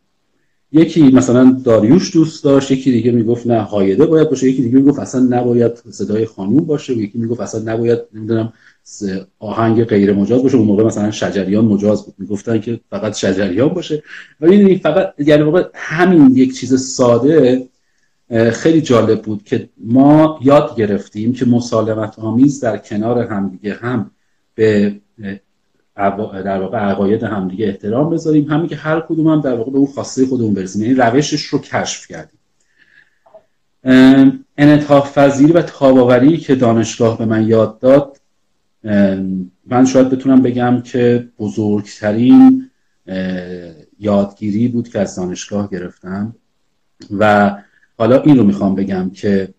یکی 0.72 1.02
مثلا 1.02 1.60
داریوش 1.64 2.12
دوست 2.12 2.44
داشت 2.44 2.70
یکی 2.70 2.92
دیگه 2.92 3.12
می‌گفت 3.12 3.46
نه 3.46 3.60
هایده 3.60 4.06
باید 4.06 4.30
باشه. 4.30 4.50
یکی 4.50 4.62
دیگه 4.62 4.76
می‌گفت 4.76 4.98
اصلا 4.98 5.20
نباید 5.20 5.72
صدای 5.90 6.26
خانوم 6.26 6.64
باشه. 6.64 6.92
و 6.92 7.00
یکی 7.00 7.18
می‌گفت 7.18 7.40
اصلا 7.40 7.72
نباید 7.72 7.98
نمی‌دونم 8.14 8.52
آهنگ 9.38 9.84
غیر 9.84 10.12
مجاز 10.12 10.42
باشه. 10.42 10.56
اون 10.56 10.66
موقع 10.66 10.84
مثلا 10.84 11.10
شجریان 11.10 11.64
مجاز 11.64 12.04
بود. 12.04 12.14
می‌گفتن 12.18 12.60
که 12.60 12.80
فقط 12.90 13.16
شجریان 13.16 13.68
باشه. 13.68 14.02
و 14.40 14.46
می‌دونی 14.46 14.76
فقط 14.76 15.14
یعنی 15.18 15.42
واقع 15.42 15.68
همین 15.74 16.36
یک 16.36 16.56
چیز 16.56 16.80
ساده 16.80 17.68
خیلی 18.52 18.80
جالب 18.80 19.22
بود 19.22 19.44
که 19.44 19.68
ما 19.78 20.40
یاد 20.42 20.76
گرفتیم 20.76 21.32
که 21.32 21.44
مسالمت 21.44 22.18
آمیز 22.18 22.60
در 22.60 22.76
کنار 22.76 23.18
همدیگه 23.18 23.74
هم 23.74 24.10
به 24.54 24.96
در 25.96 26.60
واقع 26.60 26.78
عقاید 26.78 27.22
همدیگه 27.22 27.66
احترام 27.66 28.10
بذاریم. 28.10 28.50
همین 28.50 28.68
که 28.68 28.76
هر 28.76 29.00
کدوم 29.00 29.28
هم 29.28 29.40
در 29.40 29.54
واقع 29.54 29.70
به 29.70 29.78
اون 29.78 29.86
خواسته 29.86 30.26
خودمون 30.26 30.54
برسیم. 30.54 30.82
یعنی 30.82 30.94
روشش 30.94 31.42
رو 31.42 31.58
کشف 31.58 32.06
کردیم. 32.06 32.38
انعطاف 34.58 35.18
پذیری 35.18 35.52
و 35.52 35.62
تاباوری 35.62 36.36
که 36.36 36.54
دانشگاه 36.54 37.18
به 37.18 37.24
من 37.24 37.48
یاد 37.48 37.78
داد 37.78 38.20
من 39.66 39.86
شاید 39.86 40.10
بتونم 40.10 40.42
بگم 40.42 40.80
که 40.80 41.28
بزرگترین 41.38 42.70
یادگیری 43.98 44.68
بود 44.68 44.88
که 44.88 45.00
از 45.00 45.16
دانشگاه 45.16 45.70
گرفتم. 45.70 46.36
و 47.18 47.54
حالا 47.98 48.22
این 48.22 48.36
رو 48.36 48.44
می‌خوام 48.44 48.74
بگم 48.74 49.10
که 49.10 49.54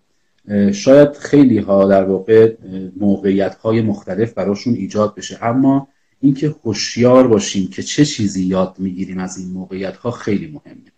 شاید 0.73 1.13
خیلی 1.13 1.57
ها 1.57 1.87
در 1.87 2.03
واقع 2.03 2.55
موقعیت 2.97 3.55
های 3.55 3.81
مختلف 3.81 4.33
براشون 4.33 4.73
ایجاد 4.73 5.15
بشه. 5.15 5.43
اما 5.45 5.87
اینکه 6.19 6.55
هوشیار 6.63 7.27
باشیم 7.27 7.67
که 7.67 7.83
چه 7.83 8.05
چیزی 8.05 8.45
یاد 8.45 8.75
می‌گیریم 8.79 9.17
از 9.17 9.37
این 9.37 9.51
موقعیت 9.51 9.97
ها 9.97 10.11
خیلی 10.11 10.47
مهمه. 10.47 10.91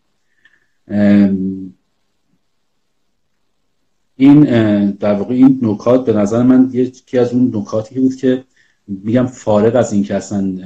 این 4.15 4.43
در 4.91 5.13
واقع 5.13 5.33
این 5.33 5.59
نکات 5.61 6.05
به 6.05 6.13
نظر 6.13 6.43
من 6.43 6.69
یکی 6.73 7.17
از 7.17 7.33
اون 7.33 7.51
نکاتی 7.55 7.99
بود 7.99 8.15
که 8.15 8.43
میگم 8.87 9.25
فارغ 9.25 9.75
از 9.75 9.93
اینکه 9.93 10.15
اصلا 10.15 10.57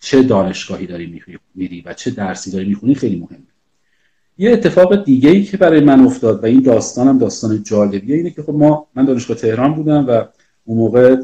چه 0.00 0.22
دانشگاهی 0.22 0.86
داری 0.86 1.22
میری 1.54 1.80
و 1.80 1.94
چه 1.94 2.10
درسی 2.10 2.50
داری 2.50 2.68
می‌خونی 2.68 2.94
خیلی 2.94 3.16
مهمه. 3.16 3.49
یه 4.38 4.52
اتفاق 4.52 5.04
دیگه 5.04 5.30
ای 5.30 5.42
که 5.42 5.56
برای 5.56 5.80
من 5.80 6.00
افتاد 6.00 6.42
و 6.42 6.46
این 6.46 6.60
داستانم 6.60 7.18
داستان 7.18 7.62
جالبیه 7.62 8.16
اینه 8.16 8.30
که 8.30 8.42
خب 8.42 8.54
ما 8.54 8.86
من 8.94 9.04
دانشگاه 9.04 9.36
تهران 9.36 9.74
بودم 9.74 10.06
و 10.08 10.24
اون 10.64 10.78
موقع 10.78 11.16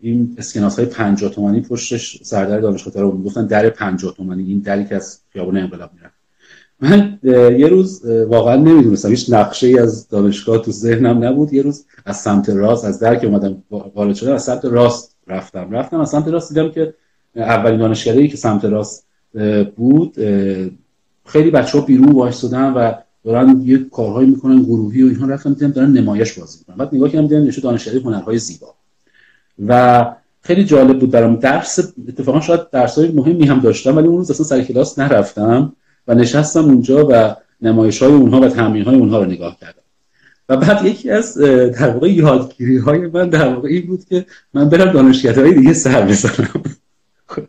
این 0.00 0.34
اسکناس 0.38 0.78
های 0.78 0.88
50 0.88 1.30
تومانی 1.30 1.60
پشتش 1.60 2.18
سردر 2.22 2.60
دانشگاه 2.60 2.94
تهران 2.94 3.22
گفتن 3.22 3.46
در 3.46 3.70
50 3.70 4.14
تومانی 4.14 4.44
این 4.44 4.58
دری 4.58 4.84
که 4.84 4.96
از 4.96 5.20
خیابون 5.32 5.56
انقلاب 5.56 5.90
می‌رفت. 5.94 6.14
من 6.80 7.18
یه 7.58 7.68
روز 7.68 8.06
واقعا 8.06 8.56
نمی‌دونستم 8.56 9.08
هیچ 9.08 9.32
نقشه 9.32 9.66
ای 9.66 9.78
از 9.78 10.08
دانشگاه 10.08 10.58
تو 10.58 10.70
ذهنم 10.70 11.24
نبود. 11.24 11.52
یه 11.52 11.62
روز 11.62 11.84
از 12.06 12.16
سمت 12.16 12.48
راست 12.48 12.84
از 12.84 12.98
در 12.98 13.16
که 13.16 13.26
اومدم 13.26 13.62
وارد 13.94 14.14
شدم 14.14 14.32
از 14.32 14.42
سمت 14.42 14.64
راست 14.64 15.16
رفتم. 15.26 15.70
رفتم 15.70 16.00
از 16.00 16.10
سمت 16.10 16.28
راست 16.28 16.54
دیدم 16.54 16.70
که 16.70 16.94
اولین 17.36 17.78
دانشگاهی 17.78 18.28
که 18.28 18.36
سمت 18.36 18.64
راست 18.64 19.06
بود 19.76 20.14
خیلی 21.26 21.50
بچه 21.50 21.78
ها 21.78 21.84
بیرون 21.84 22.12
وایسادن 22.12 22.72
و 22.72 22.92
دارن 23.24 23.60
یه 23.64 23.78
کارهایی 23.92 24.30
می‌کنن 24.30 24.62
گروهی 24.62 25.02
و 25.02 25.06
اینها 25.06 25.26
رفتم 25.26 25.54
دیدم 25.54 25.70
دارن 25.70 25.92
نمایش 25.92 26.38
بازی 26.38 26.58
می‌کنن. 26.58 26.76
بعد 26.76 26.94
نگاه 26.94 27.08
کردم 27.08 27.26
دیدم 27.26 27.46
نشه 27.46 27.60
دانشگاهی 27.60 28.00
هنرهای 28.00 28.38
زیبا. 28.38 28.74
و 29.66 30.06
خیلی 30.42 30.64
جالب 30.64 30.98
بود 30.98 31.10
برام. 31.10 31.36
درس 31.36 31.78
اتفاقا 32.08 32.40
شاید 32.40 32.70
درسای 32.70 33.12
مهمی 33.12 33.46
هم 33.46 33.60
داشتم 33.60 33.96
ولی 33.96 34.08
اون 34.08 34.16
روز 34.16 34.30
اصلا 34.30 34.46
سر 34.46 34.62
کلاس 34.62 34.98
نرفتم 34.98 35.72
و 36.08 36.14
نشستم 36.14 36.64
اونجا 36.64 37.08
و 37.10 37.36
نمایش 37.62 38.02
های 38.02 38.12
اونها 38.12 38.40
و 38.40 38.48
تمرین 38.48 38.84
های 38.84 38.96
اونها 38.96 39.18
رو 39.18 39.24
نگاه 39.24 39.56
کردم. 39.60 39.82
و 40.48 40.56
بعد 40.56 40.86
یکی 40.86 41.10
از 41.10 41.38
در 41.38 41.90
واقع 41.90 42.12
یادگیری 42.12 42.78
های 42.78 42.98
من 42.98 43.28
در 43.28 43.54
واقع 43.54 43.68
این 43.68 43.86
بود 43.86 44.04
که 44.04 44.26
من 44.54 44.68
برم 44.68 44.92
دانشگاه 44.92 45.34
های 45.34 45.54
دیگه 45.54 45.72
سر 45.72 46.06
بزنم. 46.06 46.62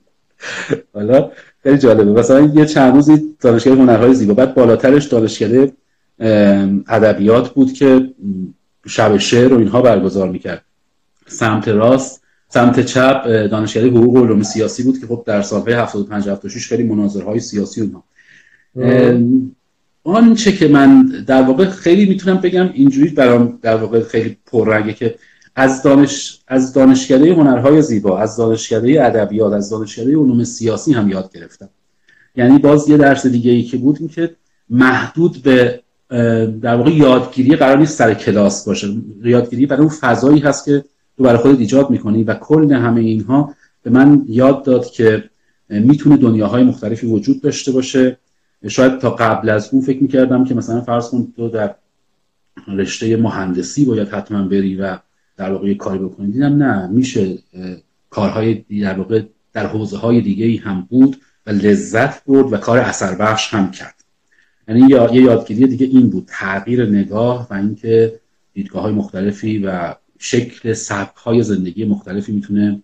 حالا 0.94 1.32
خیلی 1.64 1.78
جالبه. 1.78 2.12
مثلا 2.12 2.42
یه 2.42 2.66
چند 2.66 2.96
روزی 2.96 3.36
دانشگاه 3.40 3.78
هنرهای 3.78 4.14
زیبا 4.14 4.34
بعد 4.34 4.56
بالاترش 4.56 5.06
دانشگاه 5.06 5.68
ادبیات 6.88 7.50
بود 7.50 7.74
که 7.74 8.10
شب 8.88 9.18
شعر 9.18 9.54
و 9.54 9.58
اینها 9.58 9.82
برگزار 9.82 10.30
می‌کرد. 10.30 10.66
سمت 11.28 11.68
راست 11.68 12.24
سمت 12.50 12.80
چپ 12.80 13.28
دانشگاه 13.28 13.84
حقوق 13.84 14.16
و 14.16 14.26
علوم 14.26 14.44
سیاسی 14.44 14.84
بود 14.84 15.00
که 15.00 15.08
خب 15.08 15.24
در 15.26 15.42
سالهای 15.42 15.74
75 15.74 16.30
76 16.30 16.68
خیلی 16.68 16.84
مناظرهای 16.84 17.40
سیاسی 17.40 17.82
اونها 17.82 18.04
آنچه 20.04 20.52
که 20.52 20.68
من 20.68 21.06
در 21.28 21.42
واقع 21.42 21.66
خیلی 21.66 22.06
می‌تونم 22.06 22.38
بگم 22.38 22.70
اینجوری 22.74 23.10
برام 23.10 23.60
در 23.62 23.76
واقع 23.76 24.04
خیلی 24.04 24.38
پررنگه 24.46 24.94
که 24.94 25.16
از 25.56 25.84
دانش 25.84 26.40
از 26.48 26.74
دانشکده 26.74 27.34
هنرهای 27.34 27.82
زیبا 27.82 28.20
از 28.20 28.38
دانشکده 28.38 29.06
ادبیات 29.06 29.54
از 29.54 29.70
دانشکده 29.70 30.12
علوم 30.12 30.44
سیاسی 30.44 30.94
هم 30.94 31.10
یاد 31.10 31.32
گرفتم. 31.34 31.70
یعنی 32.36 32.58
باز 32.60 32.90
یه 32.90 32.98
درس 32.98 33.26
دیگه 33.28 33.52
ای 33.52 33.64
که 33.64 33.78
بود 33.78 33.98
این 34.00 34.10
که 34.10 34.36
محدود 34.70 35.44
به 35.44 35.80
در 36.62 36.76
واقع 36.76 36.92
یادگیری 36.92 37.56
قرار 37.56 37.78
نیست 37.78 37.98
سر 37.98 38.14
کلاس 38.14 38.66
باشه. 38.66 38.88
یادگیری 39.24 39.66
برای 39.66 39.82
اون 39.82 39.90
فضایی 39.90 40.40
هست 40.40 40.66
که 40.66 40.84
تو 41.18 41.24
برای 41.24 41.38
خودت 41.38 41.60
ایجاد 41.60 41.90
می‌کنی 41.90 42.24
و 42.24 42.34
کل 42.34 42.72
همه 42.72 43.02
اینها 43.02 43.56
به 43.84 43.90
من 43.90 44.26
یاد 44.28 44.64
داد 44.64 44.86
که 44.86 45.24
می‌تونه 45.70 46.18
دنیاهای 46.18 46.64
مختلفی 46.64 47.08
وجود 47.08 47.42
داشته 47.42 47.72
باشه. 47.72 48.18
شاید 48.68 49.00
تا 49.00 49.10
قبل 49.10 49.50
از 49.50 49.70
اون 49.72 49.82
فکر 49.82 50.02
می‌کردم 50.02 50.44
که 50.44 50.56
مثلا 50.56 50.82
فرض 50.82 51.10
کن 51.10 51.34
تو 51.36 51.50
در 51.50 51.76
رشته 52.68 53.18
مهندسی 53.18 53.86
باید 53.86 54.08
حتما 54.08 54.42
بری 54.48 54.76
و 54.76 54.98
در 55.38 55.52
واقع 55.52 55.74
کاری 55.74 56.00
بکنی 56.00 56.32
دیدم 56.32 56.64
نه 56.64 56.88
میشه 56.88 57.38
کارهای 58.10 58.54
در 58.54 58.98
واقع 58.98 59.24
در 59.54 59.68
حوزه 59.68 59.98
های 59.98 60.22
دیگه 60.22 60.46
ای 60.46 60.58
هم 60.58 60.88
بود 60.90 61.22
و 61.46 61.52
لذت 61.52 62.26
برد 62.26 62.54
و 62.54 62.58
کار 62.58 62.78
اثر 62.78 63.16
بخش 63.16 63.54
هم 63.54 63.72
کرد. 63.72 63.96
یعنی 64.68 64.82
یه 64.90 65.22
یادگیری 65.22 65.68
دیگه 65.68 65.86
این 65.86 66.10
بود 66.10 66.26
تغییر 66.28 66.86
نگاه 66.86 67.48
و 67.52 67.54
اینکه 67.54 68.20
دیدگاه 68.54 68.84
های 68.84 68.94
مختلفی 68.94 69.58
و 69.58 69.96
شکل 70.20 70.74
سبک 70.74 71.16
های 71.16 71.44
زندگی 71.44 71.86
مختلفی 71.86 72.32
می‌تونه 72.32 72.82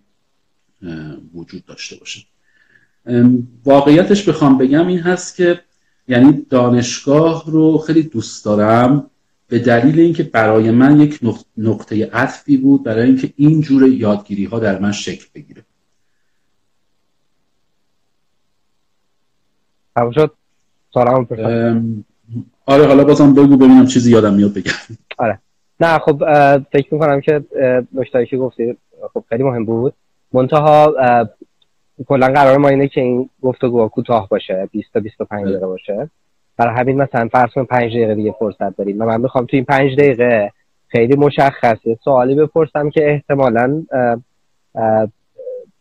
وجود 1.34 1.66
داشته 1.66 1.96
باشه. 1.96 2.20
واقعیتش 3.66 4.30
بخوام 4.30 4.58
بگم 4.58 4.88
این 4.88 5.00
هست 5.00 5.36
که 5.36 5.60
یعنی 6.08 6.46
دانشگاه 6.50 7.44
رو 7.48 7.78
خیلی 7.78 8.04
دوست 8.04 8.46
دارم. 8.46 9.10
به 9.50 9.60
دلیل 9.60 10.00
اینکه 10.00 10.24
برای 10.24 10.72
من 10.72 11.02
یک 11.02 11.20
نقطه 11.58 12.10
عطفی 12.14 12.58
بود 12.58 12.84
برای 12.84 13.08
اینکه 13.08 13.34
این 13.36 13.62
جور 13.62 13.88
یادگیری 13.88 14.46
ها 14.46 14.60
در 14.60 14.80
من 14.80 14.92
شکل 14.92 15.26
بگیره. 15.36 15.64
آره 22.66 22.88
حالا 22.88 23.04
بازم 23.04 23.34
بگو 23.34 23.58
ببینم 23.58 23.86
چیزی 23.86 24.12
یادم 24.12 24.34
میاد 24.34 24.54
بگم. 24.54 24.72
آره. 25.18 25.40
نه 25.80 26.00
خب 26.00 26.24
فکر 26.72 26.94
می‌کنم 26.94 27.22
که 27.22 27.46
نکتهایی 27.94 28.28
که 28.28 28.38
گفتی 28.38 28.78
خب 29.14 29.24
خیلی 29.30 29.44
مهم 29.44 29.66
بود. 29.66 29.94
منتها 30.34 30.94
کلا 32.08 32.28
قرار 32.28 32.58
ما 32.58 32.70
اینه 32.70 32.88
که 32.88 33.02
این 33.02 33.30
گفتگو 33.42 33.88
کوتاه 33.88 34.30
باشه 34.30 34.70
20 34.72 34.94
تا 34.94 35.00
25 35.00 35.48
دقیقه 35.48 35.68
باشه. 35.68 36.10
برای 36.60 36.76
همین 36.76 37.02
مثلا 37.02 37.28
فرض 37.32 37.50
کن 37.50 37.64
5 37.64 37.92
دقیقه 37.92 38.16
دیگه 38.16 38.36
فرصت 38.40 38.78
داریم 38.78 39.02
و 39.02 39.06
من 39.06 39.22
می‌خوام 39.22 39.46
تو 39.46 39.56
این 39.56 39.66
5 39.66 39.96
دقیقه 39.96 40.52
خیلی 40.88 41.16
مشخصه 41.16 41.98
سوالی 42.04 42.36
بپرسم 42.36 42.90
که 42.90 43.12
احتمالا 43.12 43.84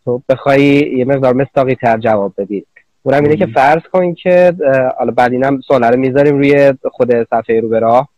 تو 0.04 0.22
بخوای 0.28 0.62
یه 0.96 1.04
مقدار 1.04 1.34
مستاقی 1.34 1.74
تر 1.74 1.98
جواب 1.98 2.32
بدی. 2.38 2.66
اونم 3.02 3.22
اینه 3.22 3.36
که 3.36 3.46
فرض 3.46 3.82
کن 3.92 4.14
که 4.14 4.54
حالا 4.98 5.10
بعد 5.10 5.32
اینم 5.32 5.60
سوال 5.60 5.84
رو 5.84 5.96
می‌ذاریم 5.96 6.38
روی 6.38 6.74
خود 6.92 7.12
صفحه 7.30 7.60
رو 7.60 7.68
براه 7.68 8.08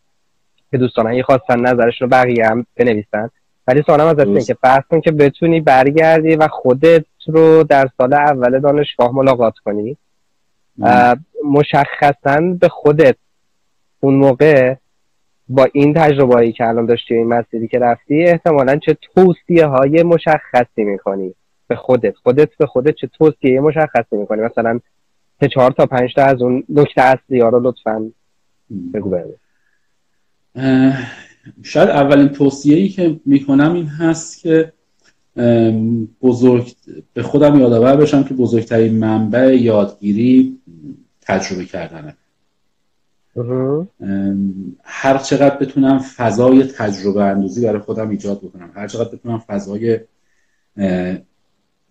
که 0.71 0.79
دوستان 0.79 1.07
اگه 1.07 1.23
خواستن 1.23 1.61
نظرشون 1.61 2.11
رو 2.11 2.17
بقیه 2.17 2.47
هم 2.47 2.67
بنویسن. 2.77 3.31
ولی 3.67 3.83
سوالم 3.87 4.07
از 4.07 4.19
اینه 4.19 4.45
که 4.45 4.55
فرض 4.55 4.83
کن 4.91 5.01
که 5.01 5.11
بتونی 5.11 5.61
برگردی 5.61 6.37
و 6.37 6.49
خودت 6.49 7.05
رو 7.27 7.63
در 7.63 7.89
سال 7.99 8.15
اول 8.15 8.61
دانشگاه 8.61 9.15
ملاقات 9.15 9.55
کنی. 9.65 9.97
مشخصا 11.51 12.41
به 12.61 12.69
خودت 12.69 13.17
اون 14.01 14.15
موقع 14.15 14.75
با 15.49 15.69
این 15.73 15.95
تجربه 15.95 16.53
که 16.53 16.69
الان 16.69 16.87
داشتی 16.87 17.15
این 17.15 17.29
مسیری 17.29 17.69
که 17.69 17.79
رفتی 17.79 18.25
احتمالا 18.25 18.77
چه 18.77 18.97
توصیه 19.15 19.67
های 19.67 20.03
مشخصی 20.03 20.85
می‌کنی 20.85 21.35
به 21.69 21.77
خودت؟ 21.77 22.17
خودت 22.17 22.49
به 22.59 22.67
خودت 22.67 22.95
چه 22.95 23.07
توصیه 23.19 23.61
مشخصی 23.61 24.17
می‌کنی؟ 24.17 24.41
مثلا 24.41 24.81
سه 25.41 25.49
چهار 25.49 25.71
تا 25.71 25.87
پنج 25.87 26.15
تا 26.15 26.25
از 26.25 26.43
اون 26.43 26.65
نکته 26.69 27.03
اصلی 27.03 27.41
ها 27.41 27.49
رو 27.49 27.61
لطفا 27.63 28.11
بگو 28.95 29.19
شاید 31.63 31.89
اولین 31.89 32.29
توصیه 32.29 32.77
ای 32.77 32.89
که 32.89 33.21
می‌کنم 33.27 33.75
این 33.75 33.87
هست 33.87 34.43
که 34.43 34.73
بزرگ 36.23 36.73
به 37.15 37.23
خودم 37.23 37.61
یادآور 37.61 37.97
بشم 37.97 38.25
که 38.25 38.35
بزرگترین 38.35 38.99
منبع 38.99 39.57
یادگیری 39.57 40.59
تجربه 41.31 41.65
کردنه. 41.65 42.17
هر 44.83 45.19
چقدر 45.19 45.57
بتونم 45.57 45.99
فضای 45.99 46.65
تجربه 46.65 47.25
اندوزی 47.25 47.67
برای 47.67 47.79
خودم 47.79 48.09
ایجاد 48.09 48.39
بکنم 48.39 48.71
هر 48.75 48.89
چقدر 48.89 49.09
بتونم 49.17 49.39
فضای 49.39 50.01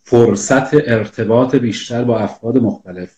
فرصت 0.03 0.73
ارتباط 0.73 1.55
بیشتر 1.55 2.03
با 2.03 2.19
افراد 2.19 2.57
مختلف 2.57 3.17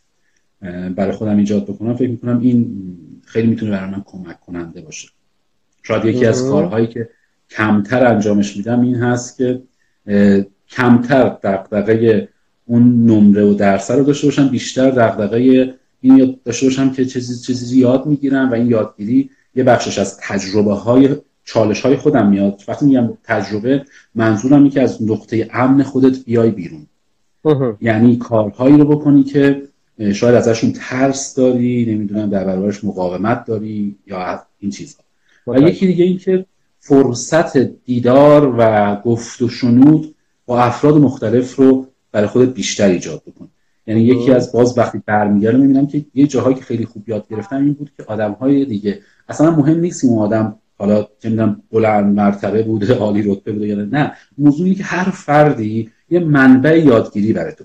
برای 0.96 1.12
خودم 1.12 1.38
ایجاد 1.38 1.66
بکنم 1.66 1.96
فکر 1.96 2.10
می‌کنم 2.10 2.40
این 2.40 2.78
خیلی 3.26 3.48
می‌تونه 3.48 3.72
برای 3.72 3.90
من 3.90 4.04
کمک 4.06 4.40
کننده 4.40 4.82
باشه. 4.82 5.10
شاید 5.84 6.06
یکی 6.06 6.26
از 6.26 6.44
کارهایی 6.50 6.88
که 6.88 7.10
کمتر 7.50 8.06
انجامش 8.06 8.58
میدم 8.58 8.82
این 8.82 8.96
هست 8.96 9.38
که 9.38 9.62
کمتر 10.70 11.24
دقدقه 11.24 12.30
اون 12.66 13.06
نمره 13.06 13.44
و 13.44 13.54
درس 13.54 13.92
رو 13.92 14.04
داشته 14.04 14.28
باشم 14.28 14.48
بیشتر 14.48 14.90
دقدقه 14.90 15.74
این 16.02 16.40
داشته 16.46 16.66
باشم 16.66 16.92
که 16.92 17.06
چیزی 17.06 17.46
چیزی 17.46 17.80
یاد 17.80 18.06
می‌گیرم 18.06 18.52
و 18.52 18.54
این 18.54 18.68
یادگیری 18.68 19.30
یه 19.56 19.64
بخشش 19.64 20.00
از 20.00 20.18
تجربه 20.18 20.74
های 20.74 21.16
چالش 21.44 21.82
های 21.82 21.96
خودم 21.96 22.30
میاد. 22.30 22.62
وقتی 22.68 22.86
میگم 22.86 23.18
تجربه 23.24 23.86
منظورم 24.16 24.58
اینه 24.58 24.70
که 24.70 24.82
از 24.82 25.04
نقطه 25.04 25.50
امن 25.54 25.84
خودت 25.84 26.26
بیای 26.26 26.52
بیرون. 26.52 26.88
یعنی 27.82 28.18
کارهایی 28.18 28.78
رو 28.78 28.86
بکنی 28.86 29.24
که 29.24 29.62
شاید 30.14 30.36
ازشون 30.36 30.74
ترس 30.76 31.36
داری 31.36 31.86
نمی‌دونم 31.86 32.30
در 32.30 32.44
برابرش 32.44 32.84
مقاومت 32.84 33.46
داری 33.46 33.96
یا 34.08 34.42
این 34.60 34.72
چیزها 34.72 35.04
و 35.48 35.60
یکی 35.60 35.88
دیگه 35.88 36.04
این 36.04 36.18
که 36.18 36.46
فرصت 36.80 37.58
دیدار 37.58 38.56
و 38.58 38.96
گفت 38.96 39.42
و 39.42 39.50
شنود 39.50 40.16
با 40.46 40.60
افراد 40.60 40.96
مختلف 40.98 41.56
رو 41.56 41.88
برای 42.12 42.28
خودت 42.28 42.54
بیشتر 42.54 42.88
ایجاد 42.88 43.22
بکن. 43.28 43.48
یعنی 43.92 44.04
یکی 44.04 44.32
از 44.32 44.52
باز 44.52 44.78
وقتی 44.78 45.02
برمیگردم 45.06 45.60
می‌بینم 45.60 45.88
که 45.88 46.06
یه 46.14 46.28
جاهایی 46.28 46.56
که 46.56 46.62
خیلی 46.62 46.86
خوب 46.86 47.10
یاد 47.10 47.28
گرفتم 47.30 47.56
این 47.56 47.74
بود 47.74 47.92
که 47.98 48.04
آدم 48.08 48.32
های 48.32 48.66
دیگه 48.66 49.00
اصلا 49.30 49.52
مهم 49.52 49.80
نیست 49.80 50.06
اون 50.06 50.20
آدم 50.20 50.56
حالا 50.78 51.08
چه 51.20 51.30
می‌دونم 51.30 51.62
بلند 51.72 52.16
مرتبه 52.16 52.64
بوده 52.64 52.94
عالی 52.94 53.22
رتبه 53.22 53.52
بوده 53.52 53.68
یا 53.68 53.76
نه 53.76 54.12
موضوعی 54.38 54.76
که 54.76 54.84
هر 54.84 55.12
فردی 55.12 55.90
یه 56.10 56.20
منبع 56.20 56.80
یادگیری 56.80 57.34
برای 57.34 57.54
تو 57.54 57.64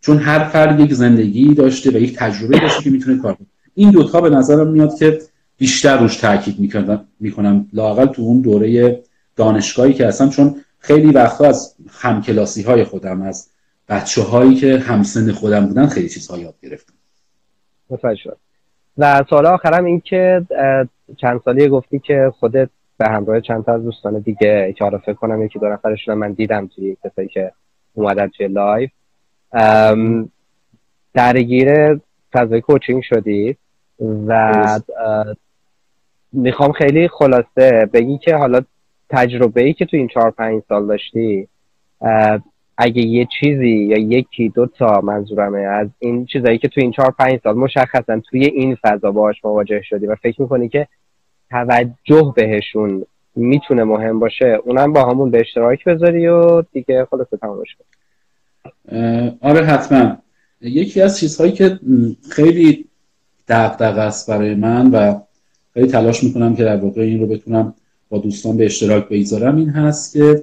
چون 0.00 0.18
هر 0.18 0.44
فرد 0.44 0.80
یک 0.80 0.94
زندگی 0.94 1.54
داشته 1.54 1.90
و 1.90 1.96
یک 1.96 2.16
تجربه 2.16 2.58
داشته 2.58 2.82
که 2.82 2.90
می‌تونه 2.90 3.22
کار 3.22 3.34
کنه. 3.34 3.46
این 3.74 3.90
دوتا 3.90 4.20
به 4.20 4.30
نظرم 4.30 4.68
میاد 4.68 4.98
که 4.98 5.18
بیشتر 5.58 5.98
روش 5.98 6.16
تاکید 6.16 6.60
می‌کنم 6.60 7.04
می‌کنم 7.20 7.66
لاقل 7.72 8.06
تو 8.06 8.22
اون 8.22 8.40
دوره 8.40 9.00
دانشگاهی 9.36 9.92
که 9.92 10.06
هستم 10.06 10.28
چون 10.28 10.54
خیلی 10.78 11.10
وقتا 11.10 11.44
از 11.44 11.74
همکلاسی 11.88 12.62
های 12.62 12.84
خودم 12.84 13.22
از 13.22 13.48
بچه 13.88 14.22
هایی 14.22 14.54
که 14.54 14.78
همسن 14.78 15.32
خودم 15.32 15.66
بودن 15.66 15.86
خیلی 15.86 16.08
چیزها 16.08 16.38
یاد 16.38 16.54
گرفتم. 16.62 16.94
متوجه. 17.90 18.22
شد 18.22 18.36
و 18.98 19.24
سال 19.30 19.46
آخرم 19.46 19.84
این 19.84 20.00
که 20.00 20.46
چند 21.16 21.40
سالی 21.44 21.68
گفتی 21.68 21.98
که 21.98 22.32
خودت 22.40 22.68
به 22.98 23.08
همراه 23.08 23.40
چند 23.40 23.64
تا 23.64 23.74
از 23.74 23.84
دوستان 23.84 24.18
دیگه 24.18 24.74
که 24.78 24.90
فکر 25.06 25.12
کنم 25.14 25.42
یکی 25.42 25.58
دو 25.58 25.68
نفرشون 25.68 26.14
من 26.14 26.32
دیدم 26.32 26.66
توی 26.66 26.96
کسایی 27.04 27.28
که 27.28 27.52
اومدن 27.94 28.28
توی 28.28 28.48
live. 28.48 28.90
درگیر 31.14 32.00
فضای 32.32 32.60
coaching 32.60 33.02
شدید 33.02 33.58
و 34.26 34.80
می‌خوام 36.32 36.72
خیلی 36.72 37.08
خلاصه 37.08 37.88
بگی 37.92 38.18
که 38.18 38.36
حالا 38.36 38.60
تجربه 39.10 39.62
ای 39.62 39.72
که 39.72 39.84
تو 39.84 39.96
این 39.96 40.08
چهار 40.08 40.30
پنج 40.30 40.62
سال 40.68 40.86
داشتی 40.86 41.48
اگه 42.76 43.02
یه 43.02 43.28
چیزی 43.40 43.68
یا 43.68 43.98
یکی 43.98 44.48
دو 44.48 44.66
تا 44.66 45.00
منظورمه 45.00 45.58
از 45.58 45.88
این 45.98 46.26
چیزایی 46.26 46.58
که 46.58 46.68
تو 46.68 46.80
این 46.80 46.90
چهار 46.90 47.14
پنج 47.18 47.40
سال 47.42 47.56
مشخصا 47.56 48.20
توی 48.30 48.44
این 48.44 48.76
فضا 48.82 49.10
باش 49.10 49.44
مواجه 49.44 49.82
شدی 49.82 50.06
و 50.06 50.14
فکر 50.14 50.42
می‌کنی 50.42 50.68
که 50.68 50.88
توجه 51.50 52.32
بهشون 52.36 53.06
می‌تونه 53.36 53.84
مهم 53.84 54.18
باشه 54.18 54.58
اونم 54.64 54.92
با 54.92 55.10
همون 55.10 55.30
به 55.30 55.40
اشتراک 55.40 55.84
بذاری 55.84 56.26
و 56.26 56.62
دیگه 56.62 57.06
خلاصه 57.10 57.36
تمامش 57.36 57.68
کن. 57.78 57.84
آره 59.40 59.64
حتما. 59.64 60.16
یکی 60.60 61.00
از 61.00 61.18
چیزهایی 61.18 61.52
که 61.52 61.78
خیلی 62.30 62.84
دقدق 63.48 63.98
است 63.98 64.30
برای 64.30 64.54
من 64.54 64.90
و 64.90 65.20
خیلی 65.74 65.86
تلاش 65.86 66.24
می‌کنم 66.24 66.56
که 66.56 66.64
در 66.64 66.76
واقع 66.76 67.02
این 67.02 67.20
رو 67.20 67.26
بتونم 67.26 67.74
با 68.08 68.18
دوستان 68.18 68.56
به 68.56 68.64
اشتراک 68.64 69.08
بگذارم 69.08 69.56
این 69.56 69.68
هست 69.68 70.12
که 70.12 70.42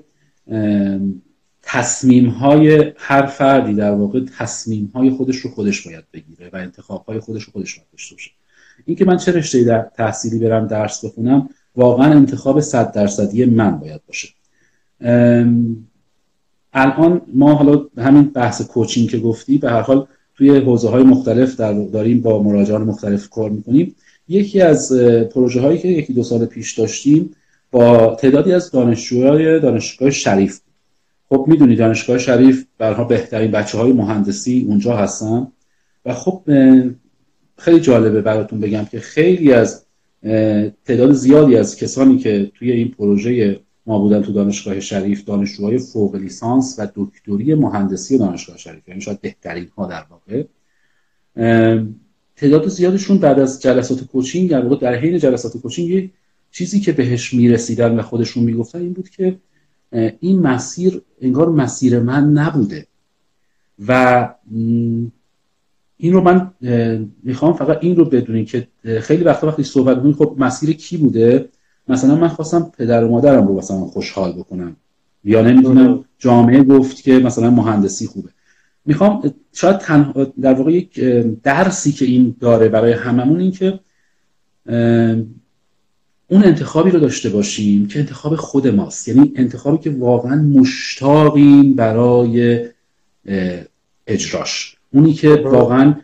تصمیم 1.63 2.29
های 2.29 2.93
هر 2.97 3.25
فردی 3.25 3.73
در 3.73 3.91
واقع 3.91 4.19
تصمیم 4.37 4.91
های 4.95 5.09
خودش 5.09 5.35
رو 5.35 5.51
خودش 5.51 5.87
باید 5.87 6.03
بگیره 6.13 6.49
و 6.53 6.55
انتخاب 6.55 7.05
های 7.05 7.19
خودش 7.19 7.43
رو 7.43 7.51
خودش 7.53 7.75
باید 7.75 7.87
داشته 7.91 8.15
باشه. 8.15 8.31
این 8.85 8.95
که 8.95 9.05
من 9.05 9.17
چه 9.17 9.31
رشته 9.31 9.63
در 9.63 9.87
تحصیلی 9.97 10.39
برم 10.39 10.67
درس 10.67 11.05
بخونم 11.05 11.49
واقعا 11.75 12.13
انتخاب 12.13 12.59
صد 12.59 12.91
درصدی 12.91 13.45
من 13.45 13.77
باید 13.77 14.01
باشه. 14.07 14.29
الان 16.73 17.21
ما 17.33 17.53
حالا 17.53 17.85
همین 17.97 18.23
بحث 18.23 18.61
کوچینگ 18.61 19.09
که 19.09 19.19
گفتی 19.19 19.57
به 19.57 19.71
هر 19.71 19.81
حال 19.81 20.07
توی 20.35 20.57
حوزه 20.57 20.89
های 20.89 21.03
مختلف 21.03 21.55
در 21.55 21.73
داریم 21.73 22.21
با 22.21 22.43
مراجعان 22.43 22.81
مختلف 22.81 23.29
کار 23.29 23.49
می‌کنیم. 23.49 23.95
یکی 24.27 24.61
از 24.61 24.93
پروژه 25.35 25.61
هایی 25.61 25.77
که 25.77 25.87
یکی 25.87 26.13
دو 26.13 26.23
سال 26.23 26.45
پیش 26.45 26.79
داشتیم 26.79 27.35
با 27.71 28.15
تعدادی 28.15 28.53
از 28.53 28.71
دانشجوهای 28.71 29.59
دانشگاه 29.59 30.11
شریف 30.11 30.59
خب 31.31 31.45
می‌دونی 31.47 31.75
دانشگاه 31.75 32.17
شریف 32.17 32.65
برها 32.77 33.03
بهترین 33.03 33.51
بچه 33.51 33.77
های 33.77 33.91
مهندسی 33.91 34.65
اونجا 34.67 34.97
هستن. 34.97 35.47
و 36.05 36.13
خب 36.13 36.43
خیلی 37.57 37.79
جالبه 37.79 38.21
براتون 38.21 38.59
بگم 38.59 38.85
که 38.85 38.99
خیلی 38.99 39.53
از 39.53 39.85
تعداد 40.85 41.11
زیادی 41.11 41.57
از 41.57 41.75
کسانی 41.75 42.17
که 42.17 42.51
توی 42.55 42.71
این 42.71 42.91
پروژه 42.91 43.59
ما 43.85 43.99
بودن 43.99 44.21
تو 44.21 44.33
دانشگاه 44.33 44.79
شریف 44.79 45.25
دانشجوهای 45.25 45.77
فوق 45.77 46.15
لیسانس 46.15 46.75
و 46.79 46.87
دکتری 46.95 47.55
مهندسی 47.55 48.17
دانشگاه 48.17 48.57
شریف 48.57 48.87
یعنی 48.87 49.01
شاید 49.01 49.21
بهترین 49.21 49.67
ها 49.77 49.87
در 49.87 50.03
واقع. 50.09 50.43
تعداد 52.35 52.67
زیادشون 52.67 53.17
بعد 53.17 53.39
از 53.39 53.61
جلسات 53.61 54.03
کوچینگ 54.03 54.49
در 54.49 54.61
واقع 54.61 54.75
در 54.75 54.95
حین 54.95 55.17
جلسات 55.17 55.57
کوچینگ 55.57 56.09
چیزی 56.51 56.79
که 56.79 56.91
بهش 56.91 57.33
می‌رسیدن 57.33 57.99
و 57.99 58.01
خودشون 58.01 58.43
می‌گفتن 58.43 58.79
این 58.79 58.93
بود 58.93 59.09
که 59.09 59.37
این 60.19 60.39
مسیر 60.39 61.01
انگار 61.21 61.49
مسیر 61.49 61.99
من 61.99 62.31
نبوده. 62.31 62.87
و 63.87 64.29
این 65.97 66.13
رو 66.13 66.21
من 66.21 66.51
می‌خوام 67.23 67.53
فقط 67.53 67.77
این 67.81 67.95
رو 67.95 68.05
بدونین 68.05 68.45
که 68.45 68.67
خیلی 69.01 69.23
وقتا 69.23 69.47
وقتی 69.47 69.63
صحبت 69.63 69.97
می‌کنیم 69.97 70.15
خب 70.15 70.35
مسیر 70.37 70.73
کی 70.73 70.97
بوده؟ 70.97 71.49
مثلا 71.87 72.15
من 72.15 72.27
خواستم 72.27 72.71
پدر 72.77 73.03
و 73.03 73.09
مادرم 73.09 73.47
رو 73.47 73.57
مثلا 73.57 73.77
خوشحال 73.77 74.33
بکنم. 74.33 74.75
یا 75.23 75.41
نمی‌دونم 75.41 76.05
جامعه 76.19 76.63
گفت 76.63 77.03
که 77.03 77.19
مثلا 77.19 77.49
مهندسی 77.49 78.07
خوبه. 78.07 78.29
می‌خوام 78.85 79.33
شاید 79.53 79.77
تنها 79.77 80.23
در 80.23 80.53
واقع 80.53 80.71
یک 80.71 80.99
درسی 81.43 81.91
که 81.91 82.05
این 82.05 82.35
داره 82.39 82.69
برای 82.69 82.93
هممون 82.93 83.39
این 83.39 83.51
که 83.51 83.79
اون 86.31 86.43
انتخابی 86.43 86.91
رو 86.91 86.99
داشته 86.99 87.29
باشیم 87.29 87.87
که 87.87 87.99
انتخاب 87.99 88.35
خود 88.35 88.67
ماست. 88.67 89.07
یعنی 89.07 89.31
انتخابی 89.35 89.77
که 89.77 89.89
واقعا 89.89 90.35
مشتاقیم 90.35 91.73
برای 91.73 92.65
اجراش. 94.07 94.75
اونی 94.93 95.13
که 95.13 95.29
واقعا 95.29 95.95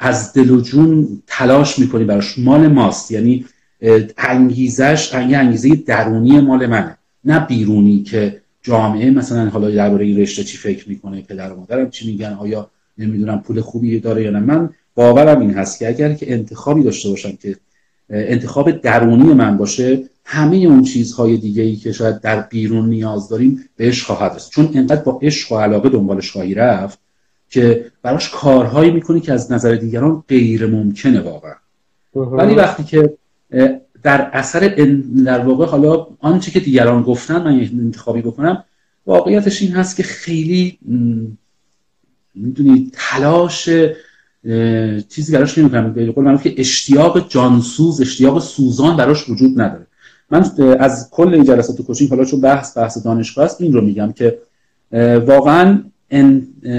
از 0.00 0.32
دل 0.32 0.50
و 0.50 0.60
جون 0.60 1.22
تلاش 1.26 1.78
می‌کنی 1.78 2.04
براش. 2.04 2.38
مال 2.38 2.68
ماست. 2.68 3.10
یعنی 3.10 3.44
انگیزش 4.18 5.12
یه 5.12 5.38
انگیزه 5.38 5.74
درونی 5.74 6.40
مال 6.40 6.66
منه. 6.66 6.98
نه 7.24 7.46
بیرونی 7.46 8.02
که 8.02 8.40
جامعه 8.62 9.10
مثلا 9.10 9.48
حالا 9.48 9.70
درباره 9.70 10.06
این 10.06 10.18
رشته 10.18 10.44
چی 10.44 10.56
فکر 10.56 10.88
می‌کنه 10.88 11.22
پدر 11.22 11.52
و 11.52 11.56
مادرم 11.56 11.90
چی 11.90 12.06
میگن 12.06 12.32
آیا 12.32 12.70
نمی‌دونم 12.98 13.40
پول 13.40 13.60
خوبی 13.60 14.00
داره 14.00 14.22
یا 14.22 14.30
نه. 14.30 14.40
من 14.40 14.70
باورم 14.94 15.40
این 15.40 15.50
هست 15.50 15.78
که 15.78 15.88
اگر 15.88 16.14
که 16.14 16.32
انتخابی 16.32 16.82
داشته 16.82 17.08
باشم 17.08 17.32
که 17.42 17.56
انتخاب 18.10 18.70
درونی 18.70 19.34
من 19.34 19.56
باشه 19.56 20.02
همه 20.24 20.56
اون 20.56 20.82
چیزهای 20.82 21.36
دیگه 21.36 21.62
ای 21.62 21.76
که 21.76 21.92
شاید 21.92 22.20
در 22.20 22.40
بیرون 22.40 22.88
نیاز 22.88 23.28
داریم 23.28 23.68
بهش 23.76 24.02
خواهد 24.02 24.34
رسید. 24.34 24.52
چون 24.52 24.70
انقدر 24.74 25.02
با 25.02 25.18
عشق 25.22 25.52
و 25.52 25.58
علاقه 25.58 25.88
دنبالش 25.88 26.30
خواهی 26.30 26.54
رفت 26.54 26.98
که 27.50 27.90
براش 28.02 28.30
کارهایی 28.30 28.90
می‌کنی 28.90 29.20
که 29.20 29.32
از 29.32 29.52
نظر 29.52 29.74
دیگران 29.74 30.24
غیر 30.28 30.66
ممکنه 30.66 31.20
واقعا 31.20 31.54
ولی 32.14 32.54
وقتی 32.54 32.84
که 32.84 33.14
در 34.02 34.30
اثر 34.32 34.60
در 35.24 35.38
واقع 35.38 35.66
حالا 35.66 36.06
آنچه 36.20 36.50
که 36.50 36.60
دیگران 36.60 37.02
گفتن 37.02 37.42
من 37.42 37.58
یک 37.58 37.70
انتخابی 37.72 38.22
بکنم 38.22 38.64
واقعیتش 39.06 39.62
این 39.62 39.72
هست 39.72 39.96
که 39.96 40.02
خیلی 40.02 40.78
می‌دونی 42.34 42.90
تلاش 42.92 43.68
چیزی 45.08 45.32
براش 45.32 45.58
نمی‌کنم 45.58 45.92
به 45.92 46.12
قول 46.12 46.24
من 46.24 46.38
که 46.38 46.54
اشتیاق 46.56 47.28
جانسوز 47.28 48.00
اشتیاق 48.00 48.42
سوزان 48.42 48.96
براش 48.96 49.28
وجود 49.28 49.60
نداره. 49.60 49.86
من 50.30 50.50
از 50.80 51.08
کل 51.10 51.34
این 51.34 51.44
جلسات 51.44 51.82
کوچینگ 51.82 52.10
حالا 52.10 52.24
چون 52.24 52.40
بحث 52.40 52.76
بحث 52.76 52.98
دانشگاه 53.04 53.44
است 53.44 53.60
این 53.60 53.72
رو 53.72 53.80
میگم 53.80 54.12
که 54.12 54.38
واقعا 55.26 55.78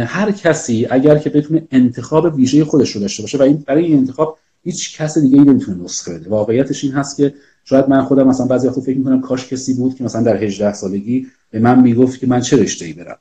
هر 0.06 0.32
کسی 0.32 0.88
اگر 0.90 1.18
که 1.18 1.30
بتونه 1.30 1.68
انتخاب 1.72 2.36
ویژه 2.36 2.66
خودش 2.66 2.92
رو 2.92 3.02
داشته 3.02 3.24
باشه 3.24 3.38
و 3.38 3.42
این 3.42 3.64
برای 3.68 3.86
این 3.86 3.98
انتخاب 3.98 4.38
هیچ 4.64 4.98
کس 4.98 5.18
دیگه 5.18 5.40
ای 5.40 5.44
نمی‌تونه 5.46 5.84
نسخه 5.84 6.14
بده. 6.14 6.30
واقعیتش 6.30 6.84
این 6.84 6.94
هست 6.94 7.18
که 7.18 7.34
شاید 7.66 7.90
من 7.90 8.04
خودم 8.04 8.28
مثلا 8.28 8.46
بعضی 8.46 8.68
وقتا 8.68 8.82
فکر 8.82 8.98
می‌کنم 8.98 9.22
کاش 9.22 9.48
کسی 9.48 9.74
بود 9.74 9.96
که 9.96 10.04
مثلا 10.04 10.24
در 10.24 10.44
18 10.44 10.74
سالگی 10.74 11.28
به 11.52 11.60
من 11.60 11.82
می‌گفت 11.82 12.20
که 12.20 12.28
من 12.28 12.42
چه 12.42 12.58
رشته 12.58 12.86
ای 12.86 12.94
برم. 12.94 13.18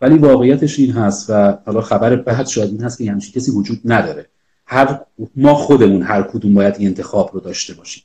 ولی 0.00 0.18
واقعیتش 0.18 0.78
این 0.78 0.90
هست 0.90 1.30
و 1.30 1.58
حالا 1.66 1.80
خبر 1.80 2.16
بعد 2.16 2.46
شاید 2.46 2.70
این 2.70 2.82
هست 2.82 2.98
که 2.98 3.10
همچین 3.10 3.32
کسی 3.32 3.50
وجود 3.50 3.80
نداره. 3.84 4.26
هر 4.66 5.00
ما 5.36 5.54
خودمون 5.54 6.02
هر 6.02 6.22
کدوم 6.22 6.54
باید 6.54 6.74
این 6.78 6.88
انتخاب 6.88 7.30
رو 7.34 7.40
داشته 7.40 7.74
باشیم. 7.74 8.02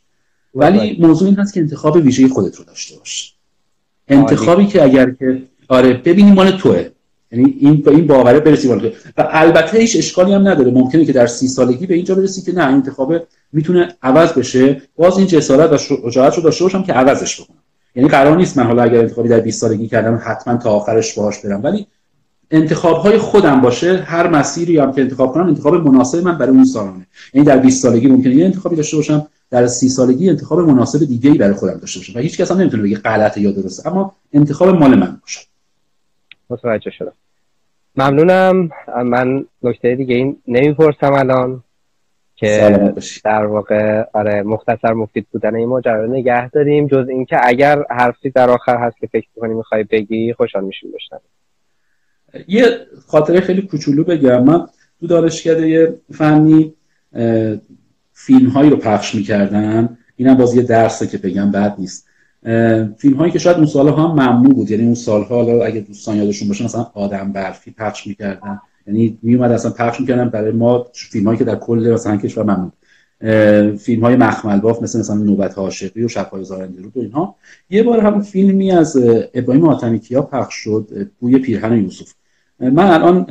ولی 0.55 0.97
موضوع 0.99 1.27
این 1.27 1.37
هست 1.37 1.53
که 1.53 1.59
انتخاب 1.59 1.95
ویژه 1.95 2.27
خودت 2.27 2.55
رو 2.55 2.65
داشته 2.65 2.97
باش. 2.97 3.33
انتخابی 4.07 4.65
که 4.65 4.83
اگر 4.83 5.11
که 5.11 5.41
آره 5.67 5.93
ببینی 5.93 6.31
مال 6.31 6.51
توه. 6.51 6.89
یعنی 7.31 7.55
این 7.59 7.75
به 7.75 7.91
این 7.91 8.07
باوره 8.07 8.39
برسی 8.39 8.67
مال 8.67 8.91
و 9.17 9.27
البته 9.31 9.77
هیچ 9.77 9.97
اشکالی 9.97 10.33
هم 10.33 10.47
نداره. 10.47 10.71
ممکنه 10.71 11.05
که 11.05 11.13
در 11.13 11.27
سی 11.27 11.47
سالگی 11.47 11.85
به 11.85 11.95
اینجا 11.95 12.15
برسی 12.15 12.41
که 12.41 12.51
نه 12.51 12.63
انتخاب 12.63 13.13
می‌تونه 13.51 13.95
عوض 14.01 14.33
بشه. 14.33 14.81
باز 14.95 15.17
این 15.17 15.27
جسارت 15.27 15.71
و 15.71 15.77
شجاعت 15.77 16.35
رو 16.35 16.43
داشته 16.43 16.63
باشم 16.63 16.83
که 16.83 16.93
عوضش 16.93 17.41
بکنم. 17.41 17.62
یعنی 17.95 18.09
قرار 18.09 18.37
نیست 18.37 18.57
من 18.57 18.63
حالا 18.63 18.83
اگر 18.83 18.99
انتخابی 18.99 19.29
در 19.29 19.39
20 19.39 19.61
سالگی 19.61 19.87
کردم 19.87 20.21
حتما 20.25 20.57
تا 20.57 20.69
آخرش 20.71 21.13
باهاش 21.13 21.39
برم. 21.39 21.63
ولی 21.63 21.87
انتخاب 22.51 22.97
های 22.97 23.17
خودم 23.17 23.61
باشه 23.61 23.97
هر 23.97 24.27
مسیری 24.27 24.77
هم 24.77 24.93
که 24.93 25.01
انتخاب 25.01 25.33
کنم 25.33 25.47
انتخاب 25.47 25.75
مناسب 25.87 26.23
من 26.23 26.37
برای 26.37 26.51
اون 26.51 26.65
سالانه. 26.65 27.07
یعنی 27.33 27.47
در 27.47 27.57
20 27.57 27.83
سالگی 27.83 28.07
ممکنه 28.07 28.35
یه 28.35 28.45
انتخابی 28.45 28.75
داشته 28.75 28.97
باشم 28.97 29.27
در 29.49 29.67
30 29.67 29.89
سالگی 29.89 30.29
انتخاب 30.29 30.59
مناسب 30.59 31.05
دیگه 31.05 31.31
ای 31.31 31.37
برای 31.37 31.53
خودم 31.53 31.77
داشته 31.77 31.99
باشم. 31.99 32.19
و 32.19 32.21
هیچ 32.21 32.37
کس 32.37 32.51
هم 32.51 32.57
نمی‌تونه 32.57 32.83
بگه 32.83 32.97
غلطه 32.97 33.41
یا 33.41 33.51
درسته 33.51 33.87
اما 33.87 34.15
انتخاب 34.33 34.69
مال 34.69 34.95
من 34.95 35.17
باشه. 35.21 35.39
متوجه 36.49 36.91
شدم. 36.91 37.13
ممنونم. 37.95 38.69
من 39.05 39.45
نکته 39.63 39.95
دیگه 39.95 40.15
این 40.15 40.37
نمی‌پرسم 40.47 41.13
الان. 41.13 41.63
که 42.43 42.93
در 43.23 43.45
واقع 43.45 44.03
آره 44.13 44.41
مختصر 44.41 44.93
مفید 44.93 45.27
بودن 45.31 45.55
این 45.55 45.67
ماجرا 45.67 46.05
نگه 46.05 46.49
داریم 46.49 46.87
جز 46.87 47.09
اینکه 47.09 47.37
اگر 47.43 47.85
حرفی 47.89 48.29
در 48.29 48.49
آخر 48.49 48.77
هست 48.77 48.97
که 48.97 49.07
فکر 49.07 49.27
می‌کنی 49.35 49.53
می‌خوای 49.53 49.83
بگی 49.83 50.33
خوشحال 50.33 50.63
میشیم 50.63 50.91
بشنویم. 50.91 51.29
یه 52.47 52.77
خاطره 53.07 53.41
خیلی 53.41 53.61
کوچولو 53.61 54.03
بگم. 54.03 54.43
من 54.43 54.67
تو 54.99 55.07
دانشکده 55.07 55.97
فنی 56.13 56.73
فیلم 58.13 58.49
هایی 58.49 58.69
رو 58.69 58.77
پخش 58.77 59.15
می‌کردن 59.15 59.97
اینم 60.15 60.37
باز 60.37 60.55
یه 60.55 60.61
درسه 60.61 61.07
که 61.07 61.17
بگم 61.17 61.51
بد 61.51 61.75
نیست. 61.79 62.07
فیلم 62.97 63.17
هایی 63.17 63.31
که 63.31 63.39
شاید 63.39 63.57
اون 63.57 63.65
سالها 63.65 64.07
هم 64.07 64.11
ممنوع 64.11 64.53
بود. 64.53 64.71
یعنی 64.71 64.85
اون 64.85 64.95
سالها 64.95 65.65
اگه 65.65 65.79
دوستان 65.79 66.17
یادشون 66.17 66.47
باشه 66.47 66.63
مثلا 66.63 66.87
آدم 66.93 67.31
برفی 67.31 67.71
پخش 67.71 68.07
می‌کردن 68.07 68.59
یعنی 68.87 69.17
میومد 69.21 69.51
اصلا 69.51 69.71
پخش 69.71 69.99
می‌کردن 69.99 70.29
برای 70.29 70.51
ما 70.51 70.87
فیلم 70.93 71.25
هایی 71.25 71.37
که 71.39 71.43
در 71.43 71.55
کل 71.55 71.91
مثلا 71.93 72.17
کشور 72.17 72.43
ممنوع 72.43 72.71
فیلم 73.77 74.03
های 74.03 74.15
مخمل 74.15 74.59
باف 74.59 74.83
مثل 74.83 74.99
مثلا 74.99 75.15
نوبت 75.15 75.57
عاشقی 75.57 76.03
و 76.03 76.07
شبهای 76.07 76.43
زارنده 76.43 76.81
رو 76.81 76.89
و 76.95 76.99
اینها. 76.99 77.35
یه 77.69 77.83
بار 77.83 77.99
هم 77.99 78.21
فیلمی 78.21 78.71
از 78.71 78.97
ابراهیم 79.33 79.65
حاتمی 79.65 79.99
کیا 79.99 80.21
پخش 80.21 80.55
شد 80.55 81.09
بوی 81.19 81.39
پیرهن 81.39 81.83
یوسف. 81.83 82.13
من 82.59 82.87
الان 82.87 83.25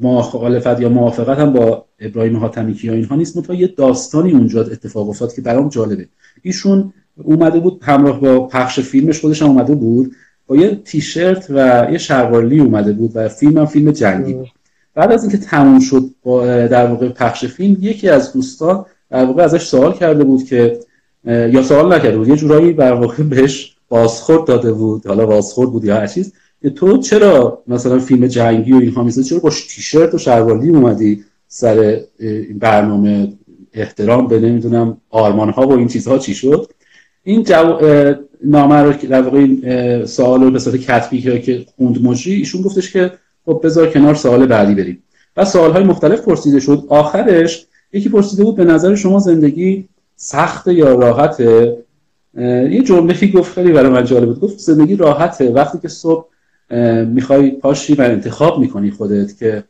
مخالفت 0.00 0.80
یا 0.80 0.88
موافقت 0.88 1.38
هم 1.38 1.52
با 1.52 1.84
ابراهیم 2.00 2.36
حاتمی 2.36 2.74
کیا 2.74 2.92
اینها 2.92 3.16
نیست. 3.16 3.36
متو 3.36 3.54
یه 3.54 3.66
داستانی 3.66 4.32
اونجا 4.32 4.60
اتفاق 4.60 5.08
افتاد 5.08 5.34
که 5.34 5.42
برام 5.42 5.68
جالبه. 5.68 6.08
ایشون 6.42 6.92
اومده 7.22 7.60
بود 7.60 7.80
همراه 7.82 8.20
با 8.20 8.46
پخش 8.46 8.80
فیلمش 8.80 9.20
خودش 9.20 9.42
هم 9.42 9.48
اومده 9.48 9.74
بود. 9.74 10.12
با 10.46 10.56
یه 10.56 10.74
تیشرت 10.84 11.46
و 11.50 11.88
یه 11.92 11.98
شلوارلی 11.98 12.60
اومده 12.60 12.92
بود 12.92 13.10
و 13.14 13.28
فیلم 13.28 13.58
هم 13.58 13.66
فیلم 13.66 13.90
جنگی 13.90 14.32
بود. 14.32 14.48
بعد 14.94 15.12
از 15.12 15.22
اینکه 15.22 15.38
تموم 15.38 15.80
شد 15.80 16.10
با 16.22 16.46
در 16.46 16.86
واقع 16.86 17.08
پخش 17.08 17.44
فیلم 17.44 17.76
یکی 17.80 18.08
از 18.08 18.32
دوستان 18.32 18.84
در 19.10 19.24
واقع 19.24 19.42
ازش 19.42 19.66
سوال 19.66 19.92
کرده 19.92 20.24
بود 20.24 20.44
که 20.44 20.78
یا 21.26 21.62
سوال 21.62 21.94
نکرده 21.94 22.18
بود 22.18 22.28
یه 22.28 22.36
جورایی 22.36 22.72
در 22.72 22.92
واقع 22.92 23.22
بهش 23.22 23.76
بازخورد 23.88 24.44
داده 24.44 24.72
بود 24.72 25.06
حالا 25.06 25.26
بازخورد 25.26 25.70
بود 25.70 25.84
یا 25.84 25.96
هر 25.96 26.06
چیز 26.06 26.32
تو 26.76 26.98
چرا 26.98 27.62
مثلا 27.66 27.98
فیلم 27.98 28.26
جنگی 28.26 28.72
و 28.72 28.76
اینها 28.76 29.02
می‌سازی؟ 29.02 29.28
چرا 29.28 29.38
با 29.38 29.50
تیشرت 29.50 30.14
و 30.14 30.18
شلوارلی 30.18 30.68
اومدی 30.70 31.24
سر 31.48 32.00
برنامه 32.60 33.32
احترام 33.72 34.26
به 34.26 34.40
نمی‌دونم 34.40 34.96
آرمان 35.10 35.50
ها 35.50 35.66
و 35.66 35.72
این 35.72 35.88
چیزها؟ 35.88 36.18
چی 36.18 36.34
شد؟ 36.34 36.72
این 37.24 37.42
جو... 37.42 37.78
نامه 38.44 38.82
رو 38.82 38.92
در 38.92 39.22
واقع 39.22 39.38
این 39.38 40.06
سوال 40.06 40.42
رو 40.42 40.50
به 40.50 40.58
صورت 40.58 40.76
کتبی 40.76 41.40
که 41.40 41.66
خوند 41.76 42.04
مجری 42.04 42.34
ایشون 42.34 42.62
گفتش 42.62 42.92
که 42.92 43.12
خب 43.46 43.60
بذار 43.64 43.90
کنار 43.90 44.14
سوال 44.14 44.46
بعدی 44.46 44.74
بریم. 44.74 45.02
و 45.36 45.44
سوال 45.44 45.72
های 45.72 45.84
مختلف 45.84 46.20
پرسیده 46.20 46.60
شد. 46.60 46.84
آخرش 46.88 47.66
یکی 47.92 48.08
پرسیده 48.08 48.44
بود 48.44 48.56
به 48.56 48.64
نظر 48.64 48.94
شما 48.94 49.18
زندگی 49.18 49.88
سخت 50.16 50.66
یا 50.66 50.94
راحته؟ 50.94 51.76
یه 52.70 52.82
جمله 52.82 53.26
گفت 53.36 53.54
خیلی 53.54 53.72
برای 53.72 53.90
من 53.90 54.04
جالب 54.04 54.26
بود. 54.26 54.40
گفت 54.40 54.58
زندگی 54.58 54.96
راحته. 54.96 55.50
وقتی 55.50 55.78
که 55.78 55.88
صبح 55.88 56.26
می‌خوای 57.04 57.50
پاشی 57.50 57.94
و 57.94 58.02
انتخاب 58.02 58.58
می‌کنی 58.58 58.90
خودت 58.90 59.38
که 59.38 59.64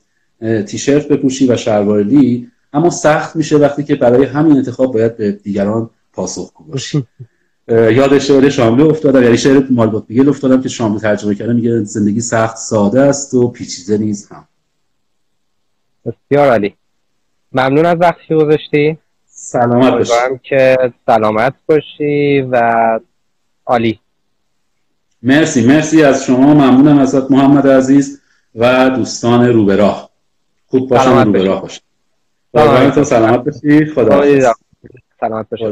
تیشرت 0.66 1.08
بپوشی 1.08 1.46
و 1.46 1.56
شلوارلی 1.56 2.48
اما 2.72 2.90
سخت 2.90 3.36
میشه 3.36 3.56
وقتی 3.56 3.84
که 3.84 3.94
برای 3.94 4.24
همین 4.24 4.56
انتخاب 4.56 4.92
باید 4.92 5.16
به 5.16 5.32
دیگران 5.32 5.90
پاسخگو 6.12 6.64
باشی 6.64 7.04
یاد 7.68 8.18
شعر 8.18 8.48
شاملو 8.48 8.88
افتادم 8.88 9.22
یعنی 9.22 9.38
شعر 9.38 9.62
مالبوت 9.70 10.04
میگل 10.08 10.28
افتادم 10.28 10.62
که 10.62 10.68
شاملو 10.68 10.98
ترجمه 10.98 11.34
کرده 11.34 11.52
میگه 11.52 11.84
زندگی 11.84 12.20
سخت 12.20 12.56
ساده 12.56 13.00
است 13.00 13.34
و 13.34 13.48
پیچیده 13.48 13.98
نیز 13.98 14.28
هم. 14.28 14.48
بسیار 16.06 16.48
عالی. 16.48 16.74
ممنون 17.52 17.86
از 17.86 17.96
وقتی 18.00 18.34
گذاشتی. 18.34 18.98
سلامت 19.26 19.92
باشی. 19.92 20.12
که 20.42 20.76
سلامت 21.06 21.54
باشی 21.68 22.40
و 22.40 23.00
عالی. 23.66 24.00
مرسی 25.22 25.66
مرسی 25.66 26.02
از 26.02 26.24
شما. 26.24 26.54
ممنونم 26.54 26.98
ازت 26.98 27.30
محمد 27.30 27.66
عزیز 27.66 28.20
و 28.54 28.90
دوستان 28.90 29.48
روبراه 29.48 30.10
خوب 30.66 30.90
باشن 30.90 31.24
روبراه 31.24 31.62
باشن. 31.62 31.80
سلامت 33.04 33.44
باشی. 33.44 33.84
خدا 33.84 34.22
سلامت 35.20 35.48
باشی. 35.50 35.64